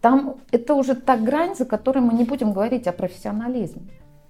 там 0.00 0.36
это 0.52 0.74
уже 0.74 0.94
та 0.94 1.16
грань, 1.16 1.56
за 1.56 1.64
которой 1.64 1.98
мы 1.98 2.14
не 2.14 2.22
будем 2.22 2.52
говорить 2.52 2.86
о 2.86 2.92
профессионализме. 2.92 3.82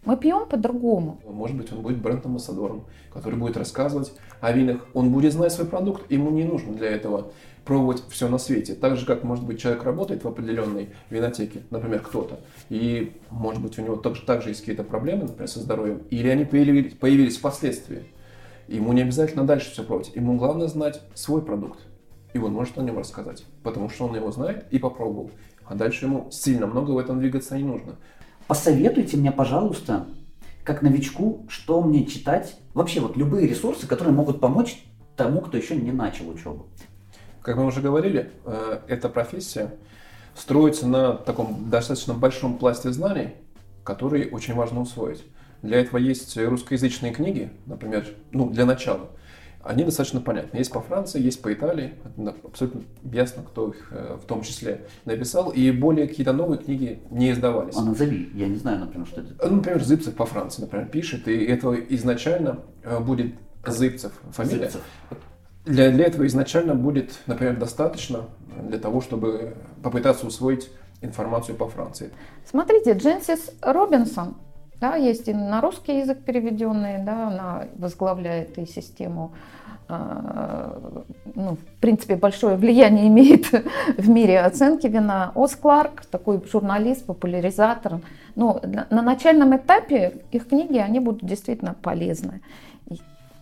Мы 0.06 0.16
пьем 0.16 0.48
по-другому. 0.48 1.18
Может 1.26 1.58
быть, 1.58 1.72
он 1.72 1.82
будет 1.82 1.98
бренд-амбассадором, 1.98 2.86
который 3.12 3.38
будет 3.38 3.58
рассказывать 3.58 4.14
о 4.40 4.50
винах. 4.50 4.86
Он 4.94 5.10
будет 5.10 5.34
знать 5.34 5.52
свой 5.52 5.66
продукт, 5.66 6.10
ему 6.10 6.30
не 6.30 6.44
нужно 6.44 6.72
для 6.72 6.88
этого 6.88 7.32
пробовать 7.64 8.02
все 8.08 8.28
на 8.28 8.38
свете. 8.38 8.74
Так 8.74 8.96
же, 8.96 9.06
как, 9.06 9.24
может 9.24 9.44
быть, 9.44 9.60
человек 9.60 9.84
работает 9.84 10.24
в 10.24 10.28
определенной 10.28 10.90
винотеке, 11.10 11.62
например, 11.70 12.00
кто-то, 12.00 12.40
и, 12.68 13.16
может 13.30 13.62
быть, 13.62 13.78
у 13.78 13.82
него 13.82 13.96
также, 13.96 14.22
также 14.22 14.50
есть 14.50 14.60
какие-то 14.60 14.84
проблемы, 14.84 15.24
например, 15.24 15.48
со 15.48 15.60
здоровьем, 15.60 16.02
или 16.10 16.28
они 16.28 16.44
появились, 16.44 16.94
появились 16.94 17.38
впоследствии. 17.38 18.04
Ему 18.68 18.92
не 18.92 19.02
обязательно 19.02 19.44
дальше 19.44 19.70
все 19.70 19.84
пробовать. 19.84 20.14
Ему 20.14 20.36
главное 20.36 20.68
знать 20.68 21.02
свой 21.14 21.42
продукт. 21.42 21.80
И 22.32 22.38
он 22.38 22.52
может 22.52 22.78
о 22.78 22.82
нем 22.82 22.98
рассказать, 22.98 23.44
потому 23.62 23.88
что 23.90 24.06
он 24.06 24.16
его 24.16 24.32
знает 24.32 24.66
и 24.70 24.78
попробовал. 24.78 25.30
А 25.66 25.74
дальше 25.74 26.06
ему 26.06 26.30
сильно 26.30 26.66
много 26.66 26.92
в 26.92 26.98
этом 26.98 27.20
двигаться 27.20 27.56
не 27.56 27.62
нужно. 27.62 27.96
Посоветуйте 28.46 29.16
мне, 29.16 29.32
пожалуйста, 29.32 30.06
как 30.64 30.82
новичку, 30.82 31.46
что 31.48 31.80
мне 31.82 32.06
читать. 32.06 32.56
Вообще 32.72 33.00
вот 33.00 33.16
любые 33.16 33.46
ресурсы, 33.46 33.86
которые 33.86 34.14
могут 34.14 34.40
помочь 34.40 34.84
тому, 35.16 35.40
кто 35.42 35.56
еще 35.56 35.76
не 35.76 35.92
начал 35.92 36.28
учебу. 36.28 36.66
Как 37.44 37.58
мы 37.58 37.66
уже 37.66 37.82
говорили, 37.82 38.30
э, 38.46 38.78
эта 38.88 39.10
профессия 39.10 39.74
строится 40.34 40.88
на 40.88 41.12
таком 41.12 41.68
достаточно 41.68 42.14
большом 42.14 42.56
пласте 42.56 42.90
знаний, 42.90 43.34
которые 43.84 44.30
очень 44.30 44.54
важно 44.54 44.80
усвоить. 44.80 45.22
Для 45.60 45.78
этого 45.78 45.98
есть 45.98 46.38
русскоязычные 46.38 47.12
книги, 47.12 47.50
например, 47.66 48.06
ну, 48.32 48.48
для 48.48 48.64
начала. 48.64 49.10
Они 49.62 49.84
достаточно 49.84 50.22
понятны. 50.22 50.56
Есть 50.56 50.72
по 50.72 50.80
Франции, 50.80 51.20
есть 51.20 51.42
по 51.42 51.52
Италии. 51.52 51.92
Абсолютно 52.44 52.82
ясно, 53.02 53.42
кто 53.42 53.68
их 53.68 53.88
э, 53.90 54.16
в 54.22 54.26
том 54.26 54.40
числе 54.40 54.86
написал. 55.04 55.50
И 55.50 55.70
более 55.70 56.08
какие-то 56.08 56.32
новые 56.32 56.58
книги 56.58 57.02
не 57.10 57.30
издавались. 57.30 57.76
А 57.76 57.84
назови, 57.84 58.30
я 58.34 58.48
не 58.48 58.56
знаю, 58.56 58.80
например, 58.80 59.06
что 59.06 59.20
это. 59.20 59.34
Ну, 59.50 59.56
например, 59.56 59.84
Зыбцев 59.84 60.14
по 60.14 60.24
Франции, 60.24 60.62
например, 60.62 60.86
пишет. 60.86 61.28
И 61.28 61.44
это 61.44 61.74
изначально 61.74 62.60
э, 62.82 62.98
будет 63.00 63.34
Зыбцев 63.66 64.12
фамилия. 64.32 64.70
Зыбцев. 64.70 64.82
Для, 65.64 65.90
для 65.90 66.06
этого 66.06 66.26
изначально 66.26 66.74
будет, 66.74 67.18
например, 67.26 67.56
достаточно 67.56 68.24
для 68.62 68.78
того, 68.78 69.00
чтобы 69.00 69.54
попытаться 69.82 70.26
усвоить 70.26 70.70
информацию 71.00 71.56
по 71.56 71.68
Франции. 71.68 72.10
Смотрите, 72.44 72.92
Дженсис 72.92 73.50
Робинсон, 73.62 74.36
да, 74.80 74.96
есть 74.96 75.28
и 75.28 75.32
на 75.32 75.60
русский 75.60 76.00
язык 76.00 76.18
переведенный, 76.24 77.02
да, 77.02 77.28
она 77.28 77.64
возглавляет 77.76 78.58
и 78.58 78.66
систему 78.66 79.32
э, 79.88 81.00
ну, 81.34 81.56
в 81.56 81.80
принципе, 81.80 82.16
большое 82.16 82.56
влияние 82.56 83.08
имеет 83.08 83.46
в 83.96 84.08
мире 84.08 84.40
оценки 84.40 84.86
вина. 84.86 85.32
Ос 85.34 85.56
Кларк, 85.56 86.04
такой 86.06 86.42
журналист, 86.50 87.06
популяризатор. 87.06 88.00
Но 88.34 88.60
на 88.90 89.02
начальном 89.02 89.56
этапе 89.56 90.22
их 90.32 90.48
книги, 90.48 90.78
они 90.78 91.00
будут 91.00 91.24
действительно 91.24 91.74
полезны. 91.80 92.42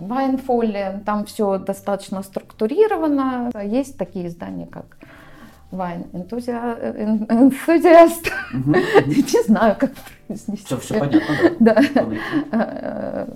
Вайнфолли, 0.06 1.02
там 1.04 1.24
все 1.26 1.58
достаточно 1.58 2.22
структурировано. 2.22 3.50
Есть 3.64 3.98
такие 3.98 4.26
издания, 4.26 4.66
как 4.66 4.96
Вайн 5.70 6.06
энтузиаст. 6.12 8.30
Не 8.52 9.42
знаю, 9.44 9.76
как 9.78 9.92
произнести. 10.26 10.66
Все, 10.66 10.76
все 10.78 10.98
понятно, 10.98 11.34
да. 11.60 11.82
Э, 12.52 13.26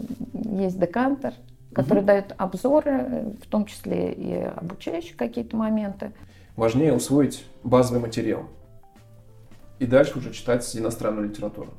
есть 0.61 0.79
декантер, 0.79 1.33
который 1.72 2.02
дает 2.02 2.35
обзоры, 2.37 3.35
в 3.42 3.46
том 3.46 3.64
числе 3.64 4.12
и 4.12 4.35
обучающие 4.35 5.16
какие-то 5.16 5.57
моменты. 5.57 6.12
Важнее 6.57 6.92
усвоить 6.92 7.46
базовый 7.64 8.00
материал 8.00 8.44
и 9.79 9.87
дальше 9.87 10.18
уже 10.18 10.33
читать 10.33 10.76
иностранную 10.76 11.29
литературу. 11.29 11.72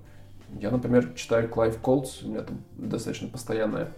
Я, 0.59 0.71
например, 0.71 1.13
читаю 1.15 1.49
Clive 1.49 1.77
Coates, 1.79 2.23
у 2.23 2.29
меня 2.29 2.41
там 2.41 2.61
достаточно 2.77 3.27
постоянная 3.27 3.89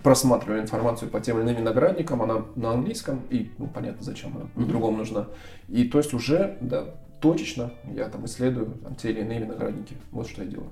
просматриваю 0.00 0.62
информацию 0.62 1.10
по 1.10 1.20
тем 1.20 1.38
или 1.38 1.44
иным 1.44 1.56
виноградникам, 1.56 2.22
она 2.22 2.44
на 2.56 2.72
английском, 2.72 3.22
и 3.30 3.50
ну, 3.58 3.66
понятно, 3.66 4.02
зачем 4.02 4.36
она 4.36 4.46
mm-hmm. 4.46 4.66
другому 4.66 4.98
нужна. 4.98 5.26
И 5.68 5.84
то 5.84 5.98
есть 5.98 6.14
уже, 6.14 6.56
да, 6.60 6.86
точечно 7.20 7.72
я 7.94 8.08
там 8.08 8.24
исследую 8.26 8.66
там, 8.82 8.94
те 8.96 9.10
или 9.10 9.20
иные 9.20 9.40
виноградники. 9.40 9.96
Вот 10.10 10.28
что 10.28 10.42
я 10.42 10.48
делаю. 10.48 10.70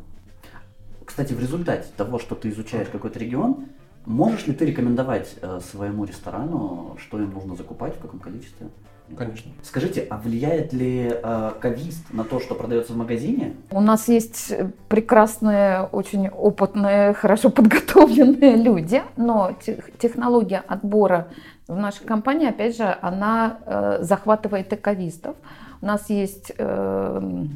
Кстати, 1.04 1.32
в 1.32 1.40
результате 1.40 1.88
того, 1.96 2.18
что 2.18 2.34
ты 2.34 2.50
изучаешь 2.50 2.88
какой-то 2.88 3.18
регион, 3.18 3.66
можешь 4.06 4.46
ли 4.46 4.54
ты 4.54 4.64
рекомендовать 4.64 5.34
э, 5.40 5.60
своему 5.60 6.04
ресторану, 6.04 6.96
что 6.98 7.20
им 7.20 7.32
нужно 7.32 7.56
закупать, 7.56 7.96
в 7.96 8.00
каком 8.00 8.20
количестве? 8.20 8.68
Конечно. 9.16 9.52
Скажите, 9.62 10.06
а 10.08 10.16
влияет 10.18 10.72
ли 10.72 11.10
э, 11.12 11.50
кавист 11.60 12.12
на 12.12 12.24
то, 12.24 12.40
что 12.40 12.54
продается 12.54 12.92
в 12.92 12.96
магазине? 12.96 13.54
У 13.70 13.80
нас 13.80 14.08
есть 14.08 14.52
прекрасные, 14.88 15.82
очень 15.92 16.28
опытные, 16.28 17.12
хорошо 17.14 17.50
подготовленные 17.50 18.56
люди, 18.62 19.02
но 19.16 19.52
технология 19.98 20.62
отбора 20.66 21.28
в 21.66 21.76
нашей 21.76 22.04
компании, 22.04 22.48
опять 22.48 22.76
же, 22.76 22.96
она 23.00 23.58
э, 23.64 23.98
захватывает 24.02 24.72
и 24.72 24.76
кавистов. 24.76 25.36
У 25.82 25.86
нас 25.86 26.10
есть 26.10 26.52
э, 26.56 27.46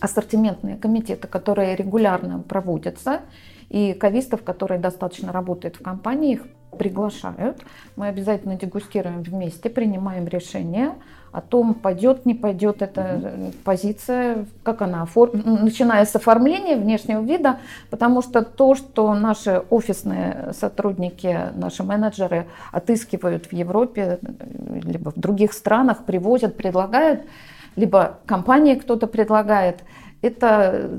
ассортиментные 0.00 0.76
комитеты, 0.76 1.28
которые 1.28 1.76
регулярно 1.76 2.40
проводятся, 2.40 3.20
и 3.68 3.92
кавистов, 3.94 4.42
которые 4.42 4.80
достаточно 4.80 5.32
работают 5.32 5.76
в 5.76 5.82
компании, 5.82 6.34
их 6.34 6.42
приглашают. 6.76 7.62
Мы 7.96 8.08
обязательно 8.08 8.56
дегустируем 8.56 9.22
вместе, 9.22 9.70
принимаем 9.70 10.26
решение 10.26 10.94
о 11.32 11.42
том, 11.42 11.74
пойдет, 11.74 12.24
не 12.24 12.34
пойдет 12.34 12.80
эта 12.80 13.00
mm-hmm. 13.00 13.56
позиция, 13.62 14.46
как 14.62 14.80
она 14.80 15.02
оформлена, 15.02 15.60
начиная 15.62 16.06
с 16.06 16.16
оформления 16.16 16.76
внешнего 16.76 17.20
вида, 17.20 17.58
потому 17.90 18.22
что 18.22 18.42
то, 18.42 18.74
что 18.74 19.12
наши 19.12 19.62
офисные 19.68 20.54
сотрудники, 20.58 21.50
наши 21.54 21.82
менеджеры 21.82 22.46
отыскивают 22.72 23.46
в 23.46 23.52
Европе, 23.52 24.18
либо 24.82 25.10
в 25.10 25.18
других 25.18 25.52
странах, 25.52 26.04
привозят, 26.04 26.56
предлагают, 26.56 27.26
либо 27.74 28.18
компании 28.24 28.76
кто-то 28.76 29.06
предлагает, 29.06 29.84
это 30.22 30.90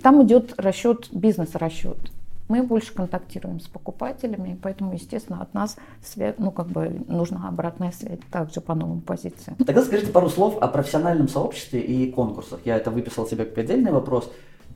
там 0.00 0.22
идет 0.22 0.54
расчет, 0.58 1.08
бизнес-расчет 1.10 2.11
мы 2.48 2.62
больше 2.62 2.92
контактируем 2.92 3.60
с 3.60 3.66
покупателями, 3.66 4.58
поэтому, 4.60 4.92
естественно, 4.92 5.40
от 5.42 5.54
нас 5.54 5.76
связь, 6.02 6.34
ну, 6.38 6.50
как 6.50 6.68
бы 6.68 7.04
нужна 7.08 7.48
обратная 7.48 7.92
связь 7.92 8.18
также 8.30 8.60
по 8.60 8.74
новым 8.74 9.00
позициям. 9.00 9.56
Тогда 9.56 9.82
скажите 9.82 10.12
пару 10.12 10.28
слов 10.28 10.58
о 10.60 10.68
профессиональном 10.68 11.28
сообществе 11.28 11.80
и 11.80 12.10
конкурсах. 12.10 12.60
Я 12.64 12.76
это 12.76 12.90
выписал 12.90 13.26
себе 13.26 13.44
как 13.44 13.58
отдельный 13.58 13.92
вопрос. 13.92 14.30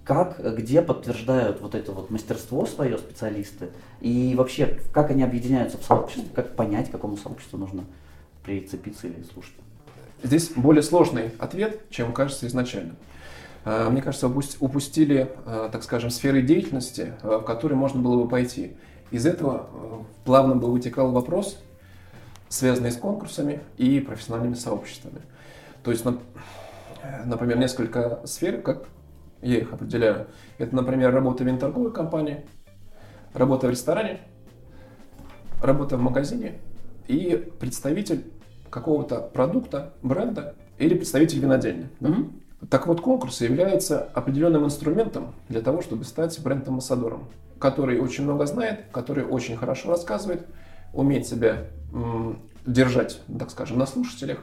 Как, 0.05 0.40
где 0.57 0.83
подтверждают 0.83 1.61
вот 1.61 1.74
это 1.74 1.90
вот 1.90 2.11
мастерство 2.11 2.64
свое 2.64 2.96
специалисты? 2.96 3.70
И 4.00 4.35
вообще, 4.37 4.79
как 4.92 5.11
они 5.11 5.24
объединяются 5.24 5.79
в 5.79 5.83
сообществе? 5.83 6.31
Как 6.33 6.55
понять, 6.55 6.88
к 6.88 6.92
какому 6.92 7.16
сообществу 7.16 7.59
нужно 7.59 7.85
прицепиться 8.44 9.09
или 9.09 9.24
слушать? 9.33 9.55
Здесь 10.22 10.50
более 10.55 10.83
сложный 10.83 11.33
ответ, 11.40 11.81
чем 11.90 12.12
кажется 12.12 12.46
изначально. 12.46 12.94
А, 13.66 13.90
мне 13.90 14.00
кажется, 14.00 14.29
упустили, 14.29 15.33
а, 15.44 15.68
так 15.68 15.83
скажем, 15.83 16.11
сферы 16.11 16.40
деятельности, 16.40 17.14
а, 17.22 17.40
в 17.40 17.44
которые 17.44 17.76
можно 17.76 18.00
было 18.00 18.22
бы 18.22 18.29
пойти. 18.29 18.76
Из 19.11 19.26
этого 19.26 20.07
плавно 20.24 20.55
бы 20.55 20.70
вытекал 20.70 21.11
вопрос, 21.11 21.61
связанный 22.48 22.92
с 22.92 22.96
конкурсами 22.96 23.61
и 23.76 23.98
профессиональными 23.98 24.55
сообществами. 24.55 25.20
То 25.83 25.90
есть, 25.90 26.05
например, 27.24 27.59
несколько 27.59 28.20
сфер, 28.24 28.62
как 28.62 28.88
я 29.42 29.59
их 29.59 29.72
определяю. 29.72 30.29
Это, 30.59 30.74
например, 30.74 31.12
работа 31.12 31.42
в 31.42 31.46
винторговой 31.46 31.92
компании, 31.92 32.44
работа 33.35 33.66
в 33.66 33.70
ресторане, 33.70 34.20
работа 35.62 35.96
в 35.96 36.00
магазине 36.00 36.61
и 37.09 37.52
представитель 37.59 38.33
какого-то 38.70 39.20
продукта, 39.20 39.94
бренда 40.02 40.55
или 40.79 40.94
представитель 40.94 41.40
винодельни. 41.40 41.88
Mm-hmm. 42.00 42.45
Так 42.70 42.87
вот, 42.87 43.00
конкурс 43.00 43.40
является 43.40 44.02
определенным 44.14 44.64
инструментом 44.64 45.35
для 45.48 45.61
того, 45.61 45.83
чтобы 45.83 46.05
стать 46.05 46.38
бренд-амбассадором, 46.40 47.29
который 47.59 48.00
очень 48.00 48.24
много 48.24 48.46
знает, 48.46 48.87
который 48.92 49.24
очень 49.24 49.57
хорошо 49.57 49.90
рассказывает, 49.90 50.46
умеет 50.92 51.26
себя 51.26 51.66
держать, 52.66 53.20
так 53.38 53.50
скажем, 53.50 53.79
на 53.79 53.87
слушателях. 53.87 54.40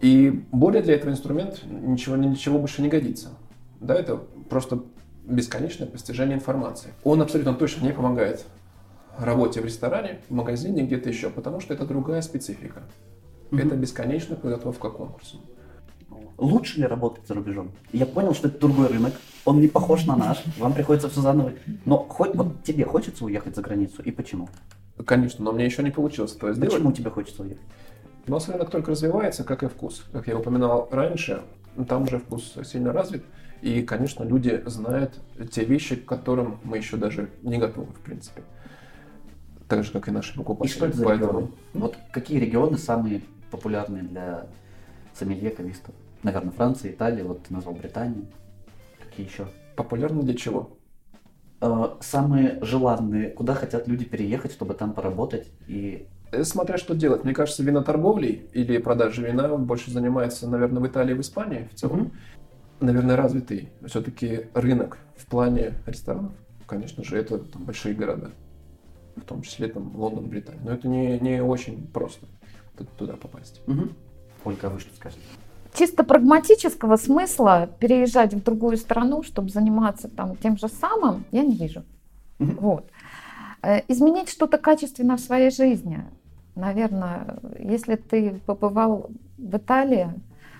И 0.00 0.44
более 0.50 0.82
для 0.82 0.94
этого 0.94 1.10
инструмент 1.10 1.62
ничего, 1.64 2.16
ничего 2.16 2.58
больше 2.58 2.82
не 2.82 2.88
годится. 2.88 3.30
Да, 3.80 3.94
это 3.94 4.16
просто 4.50 4.82
бесконечное 5.24 5.86
постижение 5.86 6.36
информации. 6.36 6.90
Он 7.04 7.22
абсолютно 7.22 7.54
точно 7.54 7.84
не 7.84 7.92
помогает 7.92 8.44
работе 9.18 9.60
в 9.60 9.64
ресторане, 9.64 10.20
в 10.28 10.34
магазине, 10.34 10.82
где-то 10.82 11.08
еще, 11.08 11.30
потому 11.30 11.60
что 11.60 11.72
это 11.74 11.86
другая 11.86 12.20
специфика. 12.22 12.82
Mm-hmm. 13.50 13.66
Это 13.66 13.76
бесконечная 13.76 14.36
подготовка 14.36 14.90
к 14.90 14.96
конкурсу. 14.96 15.40
Лучше 16.36 16.80
ли 16.80 16.86
работать 16.86 17.26
за 17.26 17.34
рубежом? 17.34 17.72
Я 17.92 18.06
понял, 18.06 18.34
что 18.34 18.48
это 18.48 18.58
другой 18.58 18.88
рынок, 18.88 19.14
он 19.44 19.60
не 19.60 19.68
похож 19.68 20.04
на 20.04 20.16
наш, 20.16 20.42
вам 20.58 20.72
приходится 20.72 21.08
все 21.08 21.20
заново. 21.20 21.52
Но 21.84 21.98
хоть 21.98 22.34
вот 22.34 22.62
тебе 22.64 22.84
хочется 22.84 23.24
уехать 23.24 23.54
за 23.54 23.62
границу, 23.62 24.02
и 24.02 24.10
почему? 24.10 24.48
Конечно, 25.06 25.44
но 25.44 25.52
мне 25.52 25.64
еще 25.64 25.82
не 25.82 25.90
получилось 25.90 26.34
этого 26.34 26.52
сделать. 26.52 26.72
Почему 26.72 26.92
тебе 26.92 27.10
хочется 27.10 27.42
уехать? 27.42 27.62
У 28.26 28.30
нас 28.30 28.48
рынок 28.48 28.70
только 28.70 28.92
развивается, 28.92 29.44
как 29.44 29.62
и 29.62 29.68
вкус. 29.68 30.04
Как 30.12 30.26
я 30.28 30.38
упоминал 30.38 30.88
раньше, 30.90 31.42
там 31.88 32.04
уже 32.04 32.18
вкус 32.18 32.54
сильно 32.64 32.92
развит. 32.92 33.24
И, 33.60 33.82
конечно, 33.82 34.24
люди 34.24 34.62
знают 34.66 35.18
те 35.50 35.64
вещи, 35.64 35.96
к 35.96 36.04
которым 36.04 36.58
мы 36.64 36.78
еще 36.78 36.96
даже 36.96 37.30
не 37.42 37.58
готовы, 37.58 37.92
в 37.92 38.00
принципе. 38.00 38.42
Так 39.68 39.84
же, 39.84 39.92
как 39.92 40.08
и 40.08 40.10
наши 40.10 40.34
покупатели. 40.34 40.72
И 40.72 40.76
что 40.76 40.86
это 40.86 40.96
за 40.96 41.04
Поэтому... 41.04 41.30
регионы? 41.30 41.48
Вот 41.72 41.96
какие 42.12 42.38
регионы 42.38 42.78
самые 42.78 43.22
популярные 43.50 44.02
для 44.02 44.46
сомелье 45.14 45.50
кавистов? 45.50 45.94
Наверное, 46.22 46.52
Франция, 46.52 46.92
Италия, 46.92 47.24
вот 47.24 47.42
ты 47.44 47.54
назвал 47.54 47.74
Британию. 47.74 48.26
Какие 48.98 49.26
еще? 49.26 49.46
Популярны 49.76 50.22
для 50.22 50.34
чего? 50.34 50.78
Э, 51.60 51.96
самые 52.00 52.58
желанные, 52.62 53.30
куда 53.30 53.54
хотят 53.54 53.88
люди 53.88 54.04
переехать, 54.04 54.52
чтобы 54.52 54.74
там 54.74 54.92
поработать 54.92 55.50
и 55.66 56.06
э, 56.32 56.44
Смотря 56.44 56.76
что 56.78 56.94
делать. 56.94 57.24
Мне 57.24 57.32
кажется, 57.32 57.62
виноторговлей 57.62 58.48
или 58.52 58.78
продажей 58.78 59.24
вина 59.24 59.56
больше 59.56 59.90
занимается, 59.90 60.48
наверное, 60.48 60.82
в 60.82 60.86
Италии 60.86 61.12
и 61.12 61.16
в 61.16 61.20
Испании 61.20 61.68
в 61.72 61.74
целом. 61.74 62.00
Mm-hmm. 62.00 62.10
Наверное, 62.80 63.16
развитый 63.16 63.70
все-таки 63.86 64.48
рынок 64.52 64.98
в 65.16 65.26
плане 65.26 65.74
ресторанов. 65.86 66.32
Конечно 66.66 67.04
же, 67.04 67.16
это 67.16 67.38
там, 67.38 67.64
большие 67.64 67.94
города. 67.94 68.30
В 69.16 69.22
том 69.22 69.42
числе 69.42 69.68
там 69.68 69.94
Лондон, 69.96 70.28
Британия. 70.28 70.60
Но 70.62 70.72
это 70.72 70.88
не, 70.88 71.18
не 71.20 71.42
очень 71.42 71.86
просто 71.86 72.26
туда 72.98 73.14
попасть. 73.14 73.62
Угу. 73.66 73.88
Ольга, 74.44 74.68
а 74.68 74.70
вы 74.70 74.80
что 74.80 74.94
скажете? 74.94 75.22
чисто 75.74 76.04
прагматического 76.04 76.96
смысла 76.96 77.68
переезжать 77.78 78.32
в 78.32 78.42
другую 78.42 78.76
страну, 78.76 79.22
чтобы 79.22 79.50
заниматься 79.50 80.08
там 80.08 80.36
тем 80.36 80.56
же 80.56 80.68
самым, 80.68 81.24
я 81.32 81.42
не 81.42 81.56
вижу. 81.56 81.82
Вот. 82.38 82.86
Э, 83.62 83.80
изменить 83.88 84.28
что-то 84.28 84.58
качественно 84.58 85.16
в 85.16 85.20
своей 85.20 85.50
жизни. 85.50 86.04
Наверное, 86.54 87.38
если 87.58 87.96
ты 87.96 88.40
побывал 88.46 89.10
в 89.36 89.56
Италии, 89.56 90.08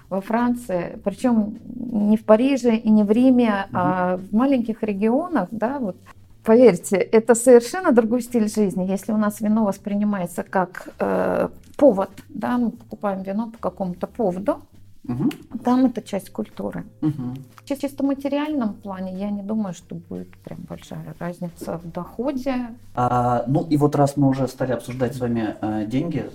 во 0.08 0.20
Франции, 0.20 0.98
причем 1.02 1.58
не 1.64 2.16
в 2.16 2.24
Париже 2.24 2.76
и 2.76 2.90
не 2.90 3.04
в 3.04 3.10
Риме, 3.10 3.66
а 3.72 4.18
в 4.18 4.34
маленьких 4.34 4.82
регионах, 4.82 5.48
да, 5.50 5.78
вот 5.78 5.96
Поверьте, 6.44 6.96
это 6.96 7.34
совершенно 7.34 7.90
другой 7.90 8.20
стиль 8.20 8.50
жизни. 8.50 8.84
Если 8.84 9.12
у 9.12 9.16
нас 9.16 9.40
вино 9.40 9.64
воспринимается 9.64 10.42
как 10.42 10.88
э, 10.98 11.48
повод, 11.76 12.10
да, 12.28 12.58
мы 12.58 12.70
покупаем 12.70 13.22
вино 13.22 13.50
по 13.50 13.58
какому-то 13.58 14.06
поводу, 14.06 14.62
Угу. 15.06 15.30
Там 15.62 15.86
это 15.86 16.00
часть 16.00 16.30
культуры. 16.30 16.86
Угу. 17.02 17.34
В 17.56 17.64
чисто 17.68 18.02
материальном 18.02 18.74
плане 18.74 19.14
я 19.18 19.30
не 19.30 19.42
думаю, 19.42 19.74
что 19.74 19.94
будет 19.94 20.34
прям 20.38 20.60
большая 20.60 21.14
разница 21.18 21.78
в 21.78 21.90
доходе. 21.90 22.70
А, 22.94 23.44
ну 23.46 23.66
и 23.68 23.76
вот 23.76 23.96
раз 23.96 24.16
мы 24.16 24.28
уже 24.28 24.48
стали 24.48 24.72
обсуждать 24.72 25.14
с 25.14 25.20
вами 25.20 25.56
э, 25.60 25.84
деньги, 25.86 26.30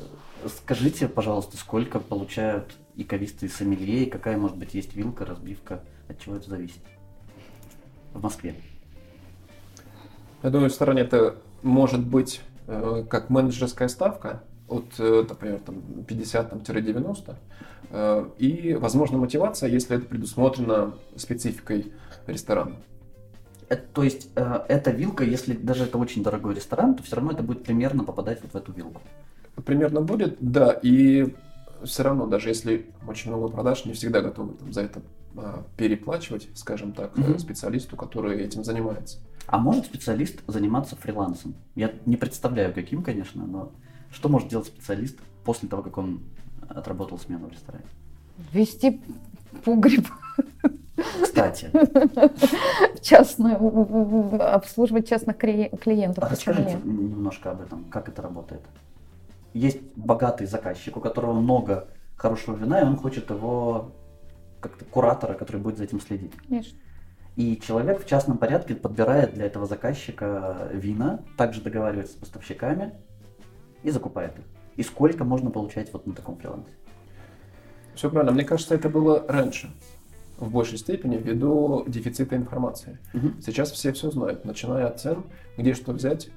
скажите, 0.46 1.08
пожалуйста, 1.08 1.58
сколько 1.58 2.00
получают 2.00 2.76
и 2.96 3.04
кависты, 3.04 3.48
и 3.48 3.50
сомелье, 3.50 4.04
и 4.04 4.10
какая, 4.10 4.38
может 4.38 4.58
быть, 4.58 4.76
есть 4.76 4.96
вилка, 4.96 5.26
разбивка, 5.26 5.82
от 6.08 6.20
чего 6.20 6.36
это 6.36 6.50
зависит 6.50 6.82
в 8.14 8.22
Москве? 8.22 8.56
Я 10.44 10.52
думаю, 10.52 10.70
в 10.70 10.74
стороне 10.74 11.02
это 11.02 11.36
может 11.64 12.06
быть 12.06 12.42
э, 12.68 13.04
как 13.10 13.32
менеджерская 13.32 13.88
ставка, 13.88 14.44
от, 14.70 14.86
э, 15.00 15.26
например, 15.28 15.60
там 15.60 15.76
50-90, 16.08 17.36
э, 17.92 18.30
и, 18.38 18.74
возможно, 18.76 19.18
мотивация, 19.18 19.70
если 19.70 19.98
это 19.98 20.06
предусмотрено 20.06 20.94
спецификой 21.16 21.92
ресторана. 22.28 22.76
Это, 23.68 23.84
то 23.94 24.04
есть 24.04 24.30
э, 24.36 24.60
эта 24.68 24.92
вилка, 24.92 25.24
если 25.24 25.54
даже 25.54 25.84
это 25.84 25.98
очень 25.98 26.24
дорогой 26.24 26.56
ресторан, 26.56 26.96
то 26.96 27.04
все 27.04 27.16
равно 27.16 27.32
это 27.32 27.44
будет 27.44 27.64
примерно 27.64 28.04
попадать 28.04 28.42
вот 28.42 28.54
в 28.54 28.56
эту 28.56 28.72
вилку. 28.72 29.02
Примерно 29.66 30.02
будет, 30.02 30.38
да, 30.40 30.72
и 30.82 31.36
все 31.84 32.04
равно, 32.04 32.26
даже 32.26 32.50
если 32.50 32.88
очень 33.08 33.32
много 33.32 33.50
продаж, 33.50 33.86
не 33.86 33.94
всегда 33.94 34.22
готовы 34.22 34.54
там, 34.54 34.74
за 34.74 34.82
это 34.82 35.02
а, 35.38 35.64
переплачивать, 35.78 36.50
скажем 36.56 36.94
так, 36.94 37.16
mm-hmm. 37.16 37.40
специалисту, 37.40 37.96
который 37.96 38.42
этим 38.42 38.64
занимается. 38.64 39.20
А 39.46 39.58
может 39.58 39.86
специалист 39.86 40.42
заниматься 40.48 40.96
фрилансом? 40.96 41.56
Я 41.76 41.94
не 42.06 42.18
представляю, 42.18 42.74
каким, 42.74 43.04
конечно, 43.04 43.46
но 43.46 43.72
что 44.12 44.30
может 44.30 44.48
делать 44.50 44.68
специалист 44.68 45.18
после 45.44 45.70
того, 45.70 45.84
как 45.84 45.98
он 45.98 46.22
отработал 46.68 47.18
смену 47.18 47.48
в 47.48 47.52
ресторане? 47.52 47.86
Вести 48.54 49.02
погреб. 49.64 50.08
Кстати. 51.22 51.72
Частную, 53.02 54.54
обслуживать 54.54 55.08
частных 55.08 55.38
клиентов. 55.38 56.24
А 56.24 56.30
расскажите 56.30 56.78
немножко 56.84 57.52
об 57.52 57.62
этом, 57.62 57.86
как 57.86 58.10
это 58.10 58.22
работает. 58.22 58.62
Есть 59.54 59.80
богатый 59.96 60.46
заказчик, 60.46 60.98
у 60.98 61.00
которого 61.00 61.34
много 61.34 61.88
хорошего 62.16 62.56
вина, 62.56 62.82
и 62.82 62.84
он 62.84 62.98
хочет 62.98 63.30
его 63.30 63.92
как-то 64.60 64.86
куратора, 64.86 65.34
который 65.34 65.62
будет 65.62 65.78
за 65.78 65.86
этим 65.86 66.02
следить. 66.02 66.34
Конечно. 66.48 66.78
И 67.36 67.58
человек 67.58 68.04
в 68.04 68.06
частном 68.06 68.38
порядке 68.38 68.76
подбирает 68.76 69.34
для 69.34 69.46
этого 69.46 69.66
заказчика 69.66 70.70
вина, 70.74 71.22
также 71.38 71.62
договаривается 71.62 72.14
с 72.14 72.18
поставщиками, 72.18 72.94
и 73.84 73.90
закупает 73.92 74.38
их. 74.38 74.46
И 74.78 74.84
сколько 74.84 75.24
можно 75.24 75.52
получать 75.52 75.92
вот 75.94 76.08
на 76.08 76.14
таком 76.14 76.38
фрилансе? 76.38 76.72
Все 77.96 78.10
правильно. 78.10 78.32
Мне 78.32 78.46
кажется, 78.46 78.76
это 78.76 78.90
было 78.90 79.26
раньше 79.28 79.70
в 80.38 80.50
большей 80.52 80.78
степени 80.78 81.18
ввиду 81.18 81.84
дефицита 81.88 82.36
информации. 82.36 82.98
Угу. 83.14 83.42
Сейчас 83.46 83.72
все 83.72 83.92
все 83.92 84.10
знают, 84.10 84.46
начиная 84.46 84.88
от 84.88 85.00
цен, 85.02 85.24
где 85.58 85.74
что 85.74 85.92
взять 85.92 86.30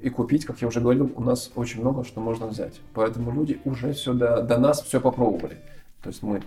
и 0.00 0.10
купить, 0.10 0.44
как 0.44 0.60
я 0.60 0.68
уже 0.68 0.80
говорил, 0.80 1.12
у 1.14 1.22
нас 1.22 1.52
очень 1.54 1.80
много 1.80 2.04
что 2.04 2.20
можно 2.20 2.46
взять. 2.46 2.80
Поэтому 2.94 3.30
люди 3.30 3.60
уже 3.64 3.92
все 3.92 4.12
до, 4.14 4.42
до 4.42 4.58
нас 4.58 4.82
все 4.82 5.00
попробовали. 5.00 5.58
То 6.02 6.08
есть 6.08 6.22
мы 6.22 6.42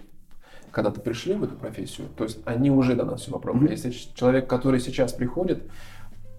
когда-то 0.71 0.99
пришли 0.99 1.35
в 1.35 1.43
эту 1.43 1.55
профессию, 1.55 2.09
то 2.17 2.25
есть 2.25 2.39
они 2.43 2.69
уже 2.69 2.95
до 2.95 3.05
нас 3.05 3.21
все 3.21 3.31
попробовали. 3.31 3.69
Mm-hmm. 3.69 3.87
Если 3.87 4.13
человек, 4.13 4.49
который 4.49 4.81
сейчас 4.81 5.13
приходит, 5.13 5.63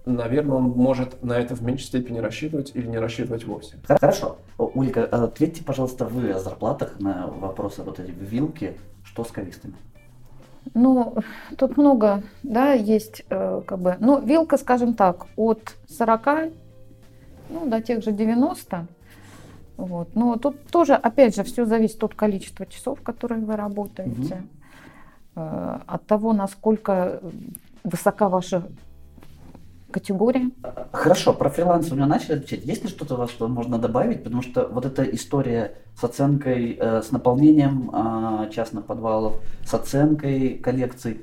наверное, 0.07 0.57
он 0.57 0.69
может 0.69 1.23
на 1.23 1.33
это 1.33 1.55
в 1.55 1.61
меньшей 1.61 1.85
степени 1.85 2.19
рассчитывать 2.19 2.71
или 2.73 2.87
не 2.87 2.97
рассчитывать 2.97 3.45
вовсе. 3.45 3.77
Хорошо. 3.87 4.37
Улька, 4.57 5.05
ответьте, 5.05 5.63
пожалуйста, 5.63 6.05
вы 6.05 6.31
о 6.31 6.39
зарплатах 6.39 6.99
на 6.99 7.27
вопросы 7.27 7.83
вот 7.83 7.99
эти 7.99 8.11
вилки. 8.11 8.77
Что 9.03 9.23
с 9.23 9.31
кавистами? 9.31 9.75
Ну, 10.73 11.15
тут 11.57 11.77
много, 11.77 12.23
да, 12.43 12.73
есть, 12.73 13.23
э, 13.29 13.61
как 13.65 13.79
бы, 13.79 13.95
ну, 13.99 14.19
вилка, 14.19 14.57
скажем 14.57 14.95
так, 14.95 15.27
от 15.37 15.75
40, 15.87 16.51
ну, 17.49 17.65
до 17.67 17.81
тех 17.81 18.03
же 18.03 18.11
90, 18.11 18.87
вот. 19.77 20.15
Но 20.15 20.35
тут 20.35 20.67
тоже, 20.67 20.93
опять 20.93 21.35
же, 21.35 21.43
все 21.43 21.65
зависит 21.65 22.03
от 22.03 22.15
количества 22.15 22.65
часов, 22.65 23.01
которые 23.01 23.45
вы 23.45 23.55
работаете, 23.55 24.43
угу. 25.35 25.43
от 25.87 26.05
того, 26.05 26.33
насколько 26.33 27.21
высока 27.83 28.27
ваша 28.27 28.63
категория. 29.91 30.49
Хорошо, 30.91 31.33
про 31.33 31.49
фрилансер 31.49 31.95
мы 31.95 32.05
начали 32.05 32.33
отвечать. 32.33 32.65
Есть 32.65 32.83
ли 32.83 32.89
что-то 32.89 33.15
у 33.15 33.17
вас, 33.17 33.29
что 33.29 33.47
можно 33.47 33.77
добавить? 33.77 34.23
Потому 34.23 34.41
что 34.41 34.67
вот 34.67 34.85
эта 34.85 35.03
история 35.03 35.75
с 35.95 36.03
оценкой, 36.03 36.77
э, 36.79 37.01
с 37.01 37.11
наполнением 37.11 37.89
э, 37.93 38.49
частных 38.51 38.85
подвалов, 38.85 39.41
с 39.65 39.73
оценкой 39.73 40.57
коллекций, 40.57 41.21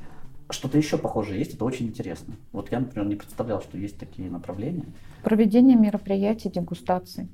что-то 0.50 0.78
еще 0.78 0.98
похожее 0.98 1.38
есть, 1.38 1.54
это 1.54 1.64
очень 1.64 1.86
интересно. 1.86 2.34
Вот 2.52 2.70
я, 2.70 2.80
например, 2.80 3.08
не 3.08 3.16
представлял, 3.16 3.60
что 3.62 3.78
есть 3.78 3.98
такие 3.98 4.30
направления. 4.30 4.84
Проведение 5.22 5.76
мероприятий, 5.76 6.50
дегустаций. 6.50 7.28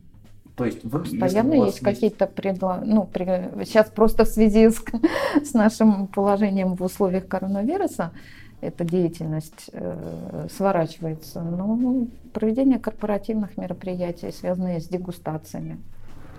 То 0.56 0.64
есть 0.64 0.84
вы, 0.84 1.00
Постоянно 1.00 1.54
есть, 1.54 1.66
есть 1.66 1.80
какие-то 1.80 2.26
предло... 2.26 2.82
ну, 2.84 3.04
при... 3.04 3.64
сейчас 3.64 3.88
просто 3.88 4.24
в 4.24 4.28
связи 4.28 4.68
с, 4.68 4.82
с 5.44 5.54
нашим 5.54 6.06
положением 6.06 6.74
в 6.74 6.82
условиях 6.82 7.26
коронавируса 7.26 8.12
эта 8.60 8.84
деятельность 8.84 9.70
э, 9.72 10.46
сворачивается. 10.54 11.42
Но 11.42 12.06
проведение 12.32 12.78
корпоративных 12.78 13.56
мероприятий, 13.56 14.30
связанные 14.32 14.80
с 14.80 14.88
дегустациями, 14.88 15.78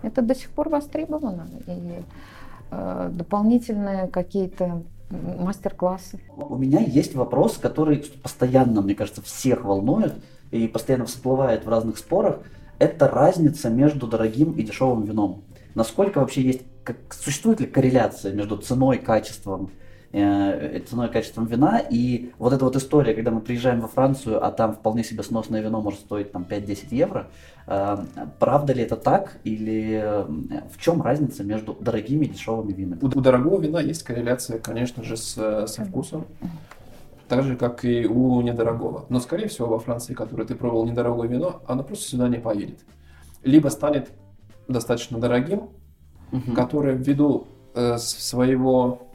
это 0.01 0.21
до 0.21 0.35
сих 0.35 0.49
пор 0.49 0.69
востребовано. 0.69 1.47
И 1.67 2.03
э, 2.71 3.09
дополнительные 3.13 4.07
какие-то 4.07 4.83
мастер-классы. 5.11 6.19
У 6.37 6.57
меня 6.57 6.79
есть 6.79 7.15
вопрос, 7.15 7.57
который 7.57 7.97
постоянно, 8.23 8.81
мне 8.81 8.95
кажется, 8.95 9.21
всех 9.21 9.65
волнует 9.65 10.13
и 10.51 10.67
постоянно 10.67 11.05
всплывает 11.05 11.65
в 11.65 11.69
разных 11.69 11.97
спорах. 11.97 12.39
Это 12.79 13.07
разница 13.07 13.69
между 13.69 14.07
дорогим 14.07 14.53
и 14.53 14.63
дешевым 14.63 15.03
вином. 15.03 15.43
Насколько 15.75 16.19
вообще 16.19 16.41
есть, 16.41 16.61
как, 16.83 16.97
существует 17.11 17.59
ли 17.59 17.67
корреляция 17.67 18.33
между 18.33 18.57
ценой, 18.57 18.97
качеством 18.97 19.69
ценой 20.11 21.07
и 21.07 21.11
качеством 21.11 21.45
вина. 21.45 21.79
И 21.79 22.31
вот 22.37 22.53
эта 22.53 22.65
вот 22.65 22.75
история, 22.75 23.13
когда 23.13 23.31
мы 23.31 23.41
приезжаем 23.41 23.79
во 23.79 23.87
Францию, 23.87 24.45
а 24.45 24.51
там 24.51 24.73
вполне 24.73 25.03
себе 25.03 25.23
сносное 25.23 25.61
вино 25.61 25.81
может 25.81 26.01
стоить 26.01 26.31
там 26.31 26.45
5-10 26.49 26.87
евро, 26.91 27.27
э, 27.67 27.97
правда 28.39 28.73
ли 28.73 28.83
это 28.83 28.97
так 28.97 29.37
или 29.43 30.01
э, 30.03 30.23
в 30.69 30.77
чем 30.79 31.01
разница 31.01 31.43
между 31.43 31.73
дорогими 31.73 32.25
и 32.25 32.29
дешевыми 32.29 32.73
винами? 32.73 32.99
У, 33.01 33.05
у 33.07 33.21
дорогого 33.21 33.61
вина 33.61 33.79
есть 33.79 34.03
корреляция, 34.03 34.59
конечно 34.59 35.03
же, 35.03 35.15
с, 35.15 35.67
со 35.67 35.85
вкусом. 35.85 36.25
Так 37.29 37.43
же, 37.43 37.55
как 37.55 37.85
и 37.85 38.05
у 38.05 38.41
недорогого. 38.41 39.05
Но, 39.07 39.21
скорее 39.21 39.47
всего, 39.47 39.67
во 39.67 39.79
Франции, 39.79 40.13
которой 40.13 40.45
ты 40.45 40.53
пробовал 40.53 40.85
недорогое 40.85 41.29
вино, 41.29 41.61
оно 41.65 41.83
просто 41.83 42.09
сюда 42.09 42.27
не 42.27 42.39
поедет. 42.39 42.79
Либо 43.43 43.69
станет 43.69 44.11
достаточно 44.67 45.17
дорогим, 45.17 45.69
угу. 46.33 46.51
которое 46.53 46.95
ввиду 46.95 47.47
э, 47.73 47.97
своего 47.97 49.10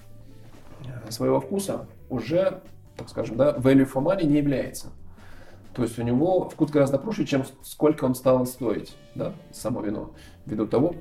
своего 1.13 1.41
вкуса 1.41 1.87
уже, 2.09 2.61
так 2.97 3.09
скажем, 3.09 3.37
да, 3.37 3.53
value 3.57 3.91
for 3.91 4.03
money 4.03 4.25
не 4.25 4.39
является. 4.39 4.89
То 5.75 5.83
есть 5.83 5.99
у 5.99 6.03
него 6.03 6.49
вкус 6.49 6.71
гораздо 6.71 6.99
проще, 6.99 7.27
чем 7.27 7.45
сколько 7.63 8.05
он 8.05 8.15
стал 8.15 8.47
стоить, 8.47 8.97
да, 9.15 9.35
само 9.53 9.83
вино, 9.83 10.13
ввиду 10.47 10.67
того, 10.67 10.95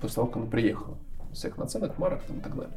после 0.00 0.16
того, 0.16 0.26
как 0.28 0.36
оно 0.36 0.46
приехало. 0.46 0.96
Всех 1.32 1.58
наценок, 1.58 1.98
марок 1.98 2.22
там, 2.22 2.38
и 2.38 2.40
так 2.40 2.54
далее. 2.54 2.76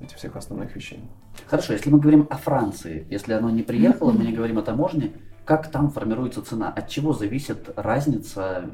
Этих 0.00 0.16
всех 0.16 0.36
основных 0.36 0.74
вещей. 0.74 1.00
Хорошо, 1.46 1.74
если 1.74 1.90
мы 1.90 1.98
говорим 1.98 2.26
о 2.30 2.36
Франции, 2.36 3.06
если 3.10 3.34
оно 3.34 3.50
не 3.50 3.62
приехало, 3.62 4.12
мы 4.12 4.24
не 4.24 4.32
говорим 4.32 4.58
о 4.58 4.62
таможне, 4.62 5.12
как 5.44 5.70
там 5.70 5.90
формируется 5.90 6.42
цена? 6.42 6.70
От 6.70 6.88
чего 6.88 7.12
зависит 7.12 7.70
разница, 7.76 8.70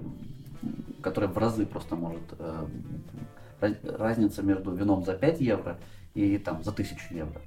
которая 1.02 1.30
в 1.30 1.36
разы 1.36 1.66
просто 1.66 1.96
может, 1.96 2.22
э, 2.38 2.66
разница 3.98 4.42
между 4.42 4.72
вином 4.72 5.04
за 5.04 5.14
5 5.14 5.40
евро 5.40 5.78
и 6.20 6.38
там 6.38 6.62
за 6.62 6.70
1000 6.70 7.14
евро. 7.14 7.40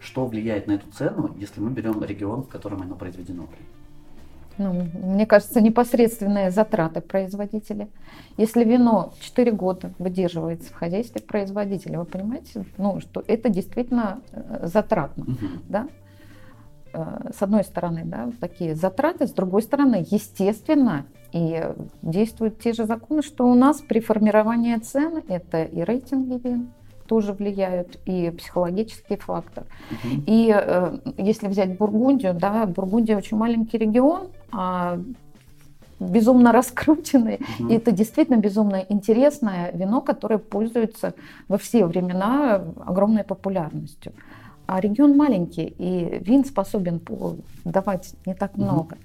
Что 0.00 0.26
влияет 0.26 0.66
на 0.66 0.72
эту 0.72 0.90
цену, 0.90 1.34
если 1.36 1.60
мы 1.60 1.70
берем 1.70 2.02
регион, 2.04 2.42
в 2.42 2.48
котором 2.48 2.82
оно 2.82 2.94
произведено? 2.94 3.48
Ну, 4.58 4.88
мне 4.94 5.24
кажется, 5.24 5.60
непосредственные 5.60 6.50
затраты 6.50 7.00
производителя. 7.00 7.88
Если 8.36 8.64
вино 8.64 9.12
4 9.20 9.52
года 9.52 9.92
выдерживается 9.98 10.72
в 10.72 10.74
хозяйстве 10.74 11.22
производителя, 11.22 12.00
вы 12.00 12.04
понимаете, 12.04 12.64
ну, 12.76 13.00
что 13.00 13.22
это 13.26 13.48
действительно 13.48 14.20
э, 14.32 14.66
затратно. 14.66 15.24
Угу. 15.24 15.46
Да? 15.68 15.88
Э, 16.92 17.30
с 17.36 17.40
одной 17.40 17.62
стороны, 17.62 18.02
да, 18.04 18.30
такие 18.40 18.74
затраты, 18.74 19.28
с 19.28 19.32
другой 19.32 19.62
стороны, 19.62 20.04
естественно, 20.10 21.06
и 21.32 21.62
действуют 22.02 22.58
те 22.58 22.72
же 22.72 22.84
законы, 22.84 23.22
что 23.22 23.46
у 23.46 23.54
нас 23.54 23.80
при 23.80 24.00
формировании 24.00 24.76
цен 24.76 25.22
это 25.28 25.62
и 25.62 25.82
рейтинги 25.82 26.40
вин, 26.42 26.70
тоже 27.08 27.32
влияют, 27.32 27.98
и 28.04 28.30
психологический 28.30 29.16
фактор. 29.16 29.64
Угу. 29.90 30.22
И 30.26 30.52
э, 30.54 30.98
если 31.16 31.48
взять 31.48 31.78
Бургундию, 31.78 32.34
да, 32.34 32.66
Бургундия 32.66 33.16
очень 33.16 33.36
маленький 33.36 33.78
регион, 33.78 34.28
а 34.52 35.00
безумно 35.98 36.52
раскрученный. 36.58 37.40
Угу. 37.58 37.68
И 37.68 37.74
это 37.74 37.90
действительно 37.90 38.36
безумно 38.36 38.84
интересное 38.88 39.72
вино, 39.72 40.00
которое 40.00 40.38
пользуется 40.38 41.14
во 41.48 41.58
все 41.58 41.86
времена 41.86 42.62
огромной 42.84 43.24
популярностью. 43.24 44.12
А 44.66 44.80
регион 44.80 45.16
маленький, 45.16 45.74
и 45.78 46.18
вин 46.22 46.44
способен 46.44 47.00
давать 47.64 48.14
не 48.26 48.34
так 48.34 48.52
угу. 48.54 48.62
много. 48.62 48.98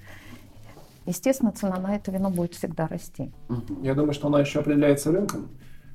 Естественно, 1.06 1.52
цена 1.52 1.78
на 1.78 1.96
это 1.96 2.10
вино 2.10 2.30
будет 2.30 2.54
всегда 2.54 2.86
расти. 2.86 3.30
Я 3.82 3.94
думаю, 3.94 4.12
что 4.12 4.28
она 4.28 4.40
еще 4.40 4.60
определяется 4.60 5.12
рынком. 5.12 5.48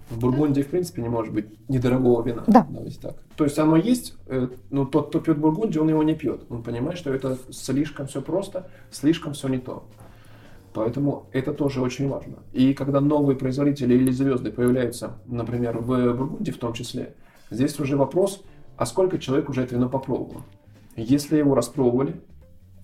В 0.09 0.19
Бургундии, 0.19 0.61
в 0.61 0.67
принципе, 0.67 1.01
не 1.01 1.09
может 1.09 1.33
быть 1.33 1.45
недорогого 1.69 2.23
вина. 2.23 2.43
Да. 2.47 2.65
Давайте 2.69 2.99
так. 2.99 3.15
То 3.35 3.43
есть 3.43 3.59
оно 3.59 3.75
есть, 3.77 4.15
э, 4.25 4.47
но 4.69 4.85
тот, 4.85 5.09
кто 5.09 5.19
пьет 5.19 5.37
Бургундию, 5.37 5.83
он 5.83 5.89
его 5.89 6.03
не 6.03 6.15
пьет. 6.15 6.45
Он 6.49 6.63
понимает, 6.63 6.97
что 6.97 7.13
это 7.13 7.37
слишком 7.51 8.07
все 8.07 8.21
просто, 8.21 8.69
слишком 8.91 9.33
все 9.33 9.47
не 9.47 9.59
то. 9.59 9.87
Поэтому 10.73 11.27
это 11.31 11.53
тоже 11.53 11.81
очень 11.81 12.07
важно. 12.09 12.37
И 12.53 12.73
когда 12.73 13.01
новые 13.01 13.37
производители 13.37 13.95
или 13.95 14.11
звезды 14.11 14.51
появляются, 14.51 15.19
например, 15.25 15.77
в 15.79 16.13
Бургундии 16.13 16.51
в 16.51 16.57
том 16.57 16.73
числе, 16.73 17.15
здесь 17.51 17.79
уже 17.79 17.97
вопрос, 17.97 18.43
а 18.77 18.85
сколько 18.85 19.19
человек 19.19 19.49
уже 19.49 19.63
это 19.63 19.75
вино 19.75 19.89
попробовало. 19.89 20.43
Если 20.95 21.37
его 21.37 21.55
распробовали, 21.55 22.21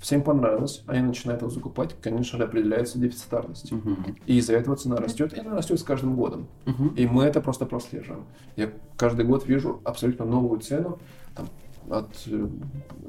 всем 0.05 0.21
понравилось, 0.21 0.83
они 0.85 1.01
начинают 1.07 1.41
его 1.41 1.49
закупать, 1.49 1.99
конечно 1.99 2.37
же, 2.37 2.43
определяется 2.43 2.99
дефицитарность. 2.99 3.71
Угу. 3.71 3.95
И 4.27 4.37
из-за 4.37 4.53
этого 4.53 4.75
цена 4.75 4.97
растет, 4.97 5.33
и 5.33 5.39
она 5.39 5.55
растет 5.55 5.79
с 5.79 5.83
каждым 5.83 6.15
годом. 6.15 6.47
Угу. 6.67 6.89
И 6.95 7.07
мы 7.07 7.23
это 7.23 7.41
просто 7.41 7.65
прослеживаем. 7.65 8.25
Я 8.55 8.71
каждый 8.97 9.25
год 9.25 9.47
вижу 9.47 9.81
абсолютно 9.83 10.25
новую 10.25 10.59
цену, 10.59 10.99
там, 11.35 11.47
от 11.89 12.11
э, 12.27 12.47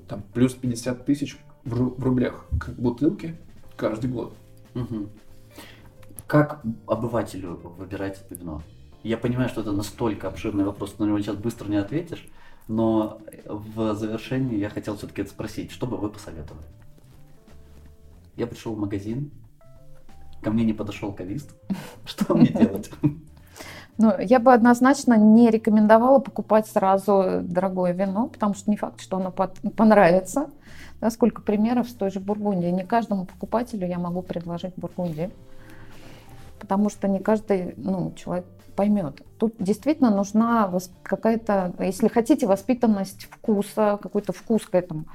там, 0.09 0.23
плюс 0.33 0.55
50 0.55 1.05
тысяч 1.05 1.37
в, 1.65 2.03
рублях 2.03 2.47
к 2.59 2.71
бутылке 2.71 3.39
каждый 3.77 4.11
год. 4.11 4.33
Угу. 4.75 5.09
Как 6.27 6.63
обывателю 6.87 7.61
выбирать 7.77 8.23
это 8.25 8.41
вино? 8.41 8.63
Я 9.03 9.19
понимаю, 9.19 9.51
что 9.51 9.61
это 9.61 9.73
настолько 9.73 10.29
обширный 10.29 10.65
вопрос, 10.65 10.99
на 10.99 11.05
него 11.05 11.21
сейчас 11.21 11.37
быстро 11.37 11.69
не 11.69 11.77
ответишь, 11.77 12.27
но 12.69 13.21
в 13.45 13.95
завершении 13.95 14.57
я 14.57 14.71
хотел 14.71 14.97
все-таки 14.97 15.27
спросить, 15.27 15.71
что 15.71 15.87
бы 15.87 15.99
вы 15.99 16.09
посоветовали? 16.09 16.65
Я 18.37 18.47
пришел 18.47 18.75
в 18.75 18.79
магазин, 18.79 19.31
ко 20.43 20.51
мне 20.51 20.65
не 20.65 20.73
подошел 20.73 21.13
кавист. 21.13 21.55
Что 22.05 22.35
мне 22.35 22.49
делать? 22.49 22.91
Ну, 23.99 24.13
я 24.19 24.41
бы 24.41 24.53
однозначно 24.53 25.15
не 25.15 25.49
рекомендовала 25.51 26.19
покупать 26.19 26.67
сразу 26.67 27.41
дорогое 27.43 27.93
вино, 27.93 28.29
потому 28.29 28.53
что 28.53 28.71
не 28.71 28.77
факт, 28.77 29.01
что 29.01 29.17
оно 29.17 29.31
понравится. 29.31 30.51
Да, 31.01 31.11
сколько 31.11 31.41
примеров 31.41 31.89
с 31.89 31.95
той 31.95 32.11
же 32.11 32.21
Бургундии. 32.21 32.67
Не 32.67 32.85
каждому 32.85 33.25
покупателю 33.25 33.87
я 33.87 33.99
могу 33.99 34.21
предложить 34.21 34.75
Бургундию, 34.77 35.31
потому 36.61 36.91
что 36.91 37.09
не 37.09 37.21
каждый 37.21 37.73
ну, 37.79 38.13
человек 38.17 38.45
поймет. 38.77 39.23
Тут 39.39 39.55
действительно 39.59 40.11
нужна 40.11 40.71
какая-то, 41.03 41.73
если 41.79 42.09
хотите, 42.09 42.47
воспитанность 42.47 43.29
вкуса, 43.31 43.99
какой-то 44.03 44.35
вкус 44.35 44.67
к 44.67 44.75
этому 44.75 45.07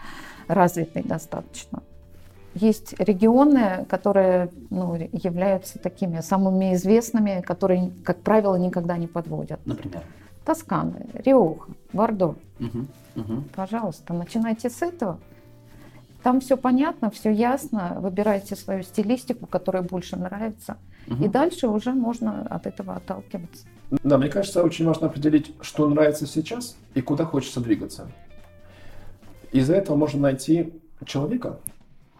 развитый 0.48 1.04
достаточно. 1.04 1.84
Есть 2.54 3.00
регионы, 3.00 3.86
которые 3.90 4.50
ну, 4.70 4.96
являются 4.96 5.80
такими 5.80 6.20
самыми 6.20 6.74
известными, 6.74 7.42
которые, 7.42 7.92
как 8.04 8.22
правило, 8.22 8.56
никогда 8.56 8.98
не 8.98 9.08
подводят. 9.08 9.66
Например? 9.66 10.04
Тоскана, 10.44 11.06
Риоха, 11.14 11.72
Бордо. 11.94 12.36
Угу, 12.60 12.86
угу. 13.16 13.44
Пожалуйста, 13.56 14.14
начинайте 14.14 14.70
с 14.70 14.82
этого. 14.82 15.20
Там 16.24 16.40
все 16.40 16.58
понятно, 16.58 17.10
все 17.10 17.32
ясно. 17.32 17.98
Выбирайте 18.00 18.56
свою 18.56 18.84
стилистику, 18.84 19.48
которая 19.48 19.84
больше 19.84 20.18
нравится. 20.18 20.78
Угу. 21.08 21.24
И 21.24 21.28
дальше 21.28 21.68
уже 21.68 21.94
можно 21.94 22.46
от 22.48 22.68
этого 22.68 22.96
отталкиваться. 22.96 23.66
Да, 24.04 24.18
мне 24.18 24.30
кажется, 24.30 24.64
очень 24.64 24.86
важно 24.86 25.08
определить, 25.08 25.54
что 25.62 25.88
нравится 25.90 26.26
сейчас 26.26 26.78
и 26.96 27.02
куда 27.02 27.26
хочется 27.26 27.60
двигаться. 27.60 28.10
Из-за 29.52 29.76
этого 29.76 29.98
можно 29.98 30.22
найти 30.22 30.74
человека, 31.06 31.60